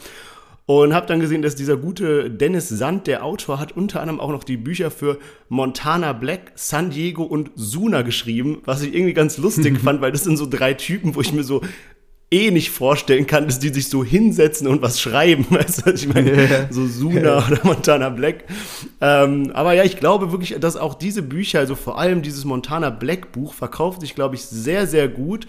[0.67, 4.31] Und habe dann gesehen, dass dieser gute Dennis Sand, der Autor, hat unter anderem auch
[4.31, 9.39] noch die Bücher für Montana Black, San Diego und Suna geschrieben, was ich irgendwie ganz
[9.39, 11.63] lustig fand, weil das sind so drei Typen, wo ich mir so
[12.33, 15.47] eh nicht vorstellen kann, dass die sich so hinsetzen und was schreiben.
[15.51, 18.45] Weißt du, ich meine, so Suna oder Montana Black.
[19.01, 22.91] Ähm, aber ja, ich glaube wirklich, dass auch diese Bücher, also vor allem dieses Montana
[22.91, 25.47] Black Buch, verkauft sich, glaube ich, sehr, sehr gut.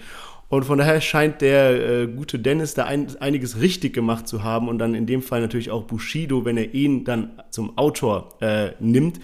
[0.54, 4.68] Und von daher scheint der äh, gute Dennis da ein, einiges richtig gemacht zu haben
[4.68, 8.70] und dann in dem Fall natürlich auch Bushido, wenn er ihn dann zum Autor äh,
[8.80, 9.20] nimmt.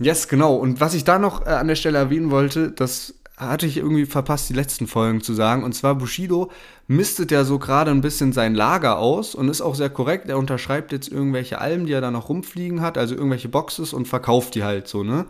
[0.00, 0.54] Yes, genau.
[0.56, 4.06] Und was ich da noch äh, an der Stelle erwähnen wollte, das hatte ich irgendwie
[4.06, 5.62] verpasst, die letzten Folgen zu sagen.
[5.62, 6.50] Und zwar Bushido
[6.88, 10.28] mistet ja so gerade ein bisschen sein Lager aus und ist auch sehr korrekt.
[10.28, 14.08] Er unterschreibt jetzt irgendwelche Alben, die er da noch rumfliegen hat, also irgendwelche Boxes und
[14.08, 15.26] verkauft die halt so, ne?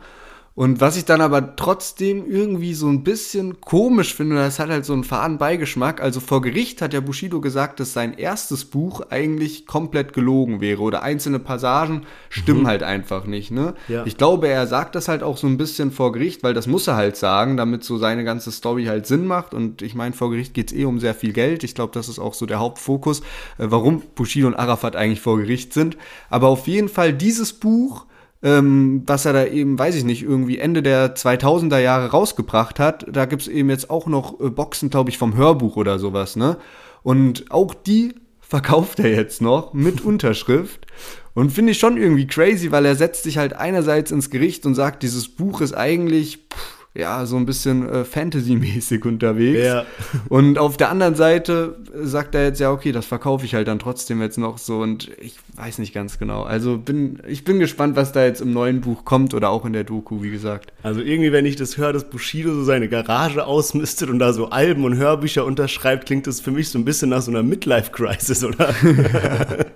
[0.59, 4.85] Und was ich dann aber trotzdem irgendwie so ein bisschen komisch finde, das hat halt
[4.85, 6.03] so einen faden Beigeschmack.
[6.03, 10.83] Also vor Gericht hat ja Bushido gesagt, dass sein erstes Buch eigentlich komplett gelogen wäre
[10.83, 12.67] oder einzelne Passagen stimmen mhm.
[12.67, 13.53] halt einfach nicht.
[13.53, 13.75] Ne?
[13.87, 14.05] Ja.
[14.05, 16.89] Ich glaube, er sagt das halt auch so ein bisschen vor Gericht, weil das muss
[16.89, 19.55] er halt sagen, damit so seine ganze Story halt Sinn macht.
[19.55, 21.63] Und ich meine, vor Gericht geht es eh um sehr viel Geld.
[21.63, 23.21] Ich glaube, das ist auch so der Hauptfokus,
[23.59, 25.97] äh, warum Bushido und Arafat eigentlich vor Gericht sind.
[26.31, 28.07] Aber auf jeden Fall dieses Buch
[28.43, 33.07] ähm, was er da eben, weiß ich nicht, irgendwie Ende der 2000er Jahre rausgebracht hat.
[33.11, 36.57] Da gibt's eben jetzt auch noch äh, Boxen, glaube ich, vom Hörbuch oder sowas, ne?
[37.03, 40.87] Und auch die verkauft er jetzt noch mit Unterschrift.
[41.35, 44.75] Und finde ich schon irgendwie crazy, weil er setzt sich halt einerseits ins Gericht und
[44.75, 49.65] sagt, dieses Buch ist eigentlich, pff, ja, so ein bisschen äh, Fantasy-mäßig unterwegs.
[49.65, 49.85] Ja.
[50.29, 53.79] Und auf der anderen Seite sagt er jetzt, ja, okay, das verkaufe ich halt dann
[53.79, 56.43] trotzdem jetzt noch so und ich weiß nicht ganz genau.
[56.43, 59.73] Also bin, ich bin gespannt, was da jetzt im neuen Buch kommt oder auch in
[59.73, 60.73] der Doku, wie gesagt.
[60.83, 64.51] Also irgendwie, wenn ich das höre, dass Bushido so seine Garage ausmistet und da so
[64.51, 68.45] Alben und Hörbücher unterschreibt, klingt das für mich so ein bisschen nach so einer Midlife-Crisis,
[68.45, 68.75] oder?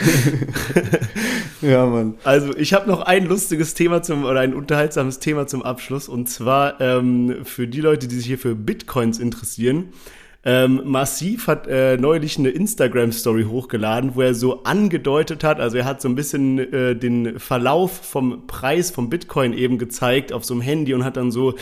[1.60, 2.14] ja, Mann.
[2.24, 6.08] Also, ich habe noch ein lustiges Thema zum, oder ein unterhaltsames Thema zum Abschluss.
[6.08, 9.92] Und zwar ähm, für die Leute, die sich hier für Bitcoins interessieren.
[10.42, 15.84] Ähm, Massiv hat äh, neulich eine Instagram-Story hochgeladen, wo er so angedeutet hat, also er
[15.84, 20.54] hat so ein bisschen äh, den Verlauf vom Preis vom Bitcoin eben gezeigt auf so
[20.54, 21.56] einem Handy und hat dann so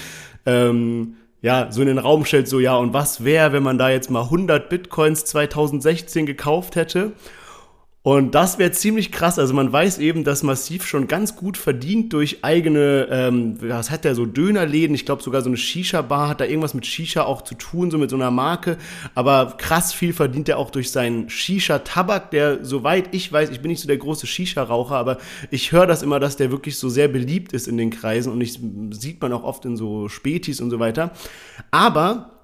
[0.47, 3.91] ähm, ja, so in den Raum stellt, so ja, und was wäre, wenn man da
[3.91, 7.13] jetzt mal 100 Bitcoins 2016 gekauft hätte?
[8.09, 9.39] Und das wäre ziemlich krass.
[9.39, 14.05] Also man weiß eben, dass Massiv schon ganz gut verdient durch eigene, ähm, was hat
[14.05, 17.43] der so Dönerläden, ich glaube sogar so eine Shisha-Bar hat da irgendwas mit Shisha auch
[17.43, 18.79] zu tun, so mit so einer Marke.
[19.15, 23.69] Aber krass viel verdient er auch durch seinen Shisha-Tabak, der, soweit ich weiß, ich bin
[23.69, 25.19] nicht so der große Shisha-Raucher, aber
[25.51, 28.41] ich höre das immer, dass der wirklich so sehr beliebt ist in den Kreisen und
[28.41, 28.59] ich,
[28.93, 31.11] sieht man auch oft in so Spätis und so weiter.
[31.71, 32.38] Aber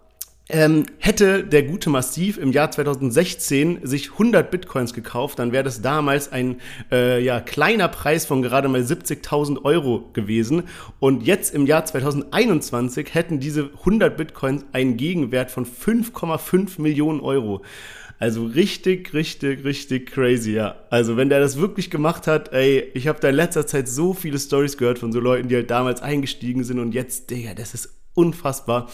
[0.50, 5.80] ähm, hätte der gute Massiv im Jahr 2016 sich 100 Bitcoins gekauft, dann wäre das
[5.80, 6.60] damals ein
[6.92, 10.64] äh, ja, kleiner Preis von gerade mal 70.000 Euro gewesen.
[11.00, 17.62] Und jetzt im Jahr 2021 hätten diese 100 Bitcoins einen Gegenwert von 5,5 Millionen Euro.
[18.18, 20.76] Also richtig, richtig, richtig crazy, ja.
[20.90, 24.12] Also wenn der das wirklich gemacht hat, ey, ich habe da in letzter Zeit so
[24.12, 27.74] viele Stories gehört von so Leuten, die halt damals eingestiegen sind und jetzt, Digga, das
[27.74, 28.88] ist unfassbar.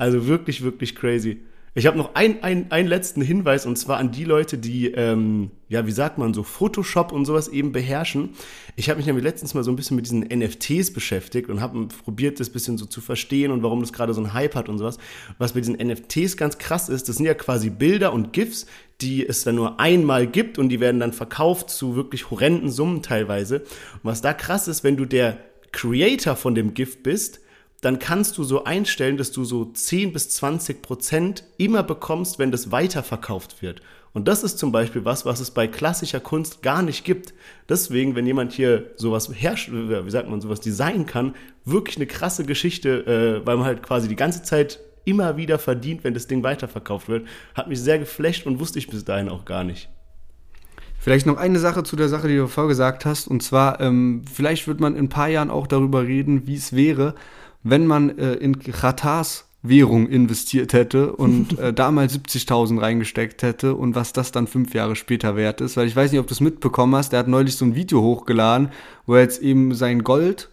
[0.00, 1.42] Also wirklich, wirklich crazy.
[1.74, 5.50] Ich habe noch ein, ein, einen letzten Hinweis und zwar an die Leute, die, ähm,
[5.68, 8.30] ja, wie sagt man, so Photoshop und sowas eben beherrschen.
[8.76, 11.86] Ich habe mich nämlich letztens mal so ein bisschen mit diesen NFTs beschäftigt und habe
[12.02, 14.78] probiert, das bisschen so zu verstehen und warum das gerade so einen Hype hat und
[14.78, 14.96] sowas.
[15.36, 18.64] Was bei diesen NFTs ganz krass ist, das sind ja quasi Bilder und GIFs,
[19.02, 23.02] die es dann nur einmal gibt und die werden dann verkauft zu wirklich horrenden Summen
[23.02, 23.60] teilweise.
[23.60, 25.36] Und was da krass ist, wenn du der
[25.72, 27.40] Creator von dem GIF bist,
[27.80, 32.50] dann kannst du so einstellen, dass du so 10 bis 20 Prozent immer bekommst, wenn
[32.50, 33.80] das weiterverkauft wird.
[34.12, 37.32] Und das ist zum Beispiel was, was es bei klassischer Kunst gar nicht gibt.
[37.68, 42.44] Deswegen, wenn jemand hier sowas herrscht, wie sagt man, sowas designen kann, wirklich eine krasse
[42.44, 43.06] Geschichte,
[43.42, 47.08] äh, weil man halt quasi die ganze Zeit immer wieder verdient, wenn das Ding weiterverkauft
[47.08, 47.26] wird.
[47.54, 49.88] Hat mich sehr geflasht und wusste ich bis dahin auch gar nicht.
[50.98, 53.26] Vielleicht noch eine Sache zu der Sache, die du vorgesagt hast.
[53.26, 56.74] Und zwar, ähm, vielleicht wird man in ein paar Jahren auch darüber reden, wie es
[56.74, 57.14] wäre,
[57.62, 63.74] wenn man äh, in Katars Währung investiert hätte und äh, da mal 70.000 reingesteckt hätte
[63.74, 65.76] und was das dann fünf Jahre später wert ist.
[65.76, 68.00] Weil ich weiß nicht, ob du es mitbekommen hast, der hat neulich so ein Video
[68.00, 68.70] hochgeladen,
[69.06, 70.48] wo er jetzt eben sein Gold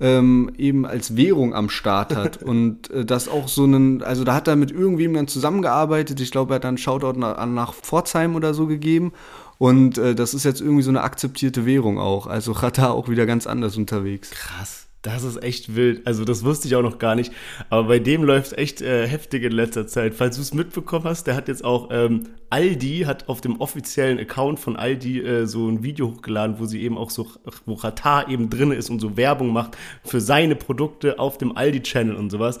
[0.00, 4.34] ähm, eben als Währung am Start hat und äh, das auch so einen, also da
[4.34, 6.20] hat er mit irgendwem dann zusammengearbeitet.
[6.20, 9.12] Ich glaube, er hat dann Shoutout nach, nach Pforzheim oder so gegeben
[9.58, 12.26] und äh, das ist jetzt irgendwie so eine akzeptierte Währung auch.
[12.26, 14.30] Also Katar auch wieder ganz anders unterwegs.
[14.30, 14.89] Krass.
[15.02, 16.06] Das ist echt wild.
[16.06, 17.32] Also das wusste ich auch noch gar nicht.
[17.70, 20.14] Aber bei dem läuft echt äh, heftig in letzter Zeit.
[20.14, 24.18] Falls du es mitbekommen hast, der hat jetzt auch ähm, Aldi hat auf dem offiziellen
[24.18, 27.26] Account von Aldi äh, so ein Video hochgeladen, wo sie eben auch so,
[27.64, 32.14] wo Ratar eben drin ist und so Werbung macht für seine Produkte auf dem Aldi-Channel
[32.14, 32.58] und sowas.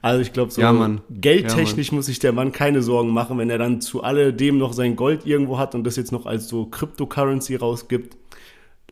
[0.00, 3.50] Also ich glaube, so ja, geldtechnisch ja, muss sich der Mann keine Sorgen machen, wenn
[3.50, 6.64] er dann zu alledem noch sein Gold irgendwo hat und das jetzt noch als so
[6.64, 8.16] Cryptocurrency rausgibt.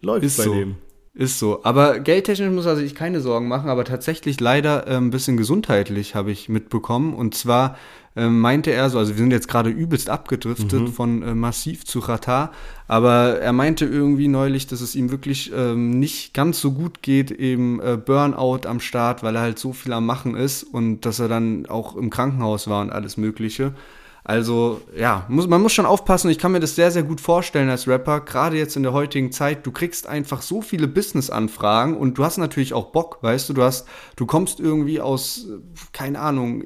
[0.03, 0.55] Läuft ist bei so.
[0.55, 0.77] dem.
[1.21, 1.61] Ist so.
[1.65, 6.15] Aber geldtechnisch muss er sich keine Sorgen machen, aber tatsächlich leider äh, ein bisschen gesundheitlich
[6.15, 7.13] habe ich mitbekommen.
[7.13, 7.77] Und zwar
[8.17, 10.93] äh, meinte er so, also wir sind jetzt gerade übelst abgedriftet mhm.
[10.95, 12.53] von äh, Massiv zu Ratar,
[12.89, 17.31] aber er meinte irgendwie neulich, dass es ihm wirklich ähm, nicht ganz so gut geht,
[17.33, 21.19] eben äh, Burnout am Start, weil er halt so viel am Machen ist und dass
[21.19, 23.75] er dann auch im Krankenhaus war und alles Mögliche.
[24.25, 26.31] Also ja, muss, man muss schon aufpassen.
[26.31, 29.33] Ich kann mir das sehr, sehr gut vorstellen als Rapper, gerade jetzt in der heutigen
[29.33, 29.67] Zeit.
[29.67, 33.63] Du kriegst einfach so viele Business-Anfragen und du hast natürlich auch Bock, weißt du, du
[33.63, 35.47] hast, du kommst irgendwie aus,
[35.93, 36.65] keine Ahnung,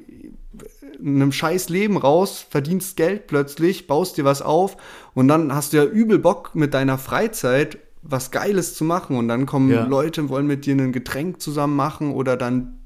[0.99, 4.77] einem scheiß Leben raus, verdienst Geld plötzlich, baust dir was auf
[5.13, 9.27] und dann hast du ja übel Bock mit deiner Freizeit was Geiles zu machen und
[9.27, 9.85] dann kommen ja.
[9.85, 12.79] Leute, wollen mit dir ein Getränk zusammen machen oder dann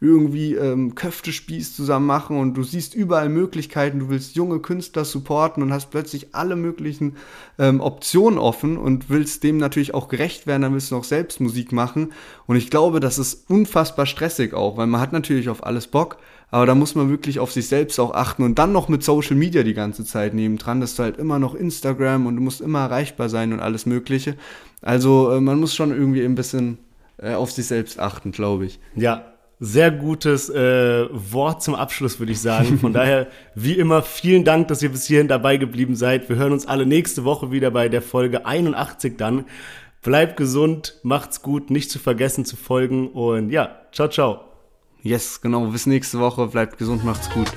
[0.00, 5.62] irgendwie ähm, Köftespieß zusammen machen und du siehst überall Möglichkeiten, du willst junge Künstler supporten
[5.62, 7.16] und hast plötzlich alle möglichen
[7.58, 11.38] ähm, Optionen offen und willst dem natürlich auch gerecht werden, dann willst du noch selbst
[11.40, 12.12] Musik machen
[12.46, 16.16] und ich glaube, das ist unfassbar stressig auch, weil man hat natürlich auf alles Bock,
[16.50, 19.36] aber da muss man wirklich auf sich selbst auch achten und dann noch mit Social
[19.36, 22.80] Media die ganze Zeit nebendran, dass du halt immer noch Instagram und du musst immer
[22.80, 24.36] erreichbar sein und alles Mögliche.
[24.80, 26.78] Also äh, man muss schon irgendwie ein bisschen
[27.18, 28.80] äh, auf sich selbst achten, glaube ich.
[28.96, 29.30] Ja,
[29.60, 32.78] sehr gutes äh, Wort zum Abschluss, würde ich sagen.
[32.78, 36.28] Von daher, wie immer, vielen Dank, dass ihr bis hierhin dabei geblieben seid.
[36.30, 39.44] Wir hören uns alle nächste Woche wieder bei der Folge 81 dann.
[40.02, 44.40] Bleibt gesund, macht's gut, nicht zu vergessen zu folgen und ja, ciao, ciao.
[45.02, 47.52] Yes, genau, bis nächste Woche, bleibt gesund, macht's gut.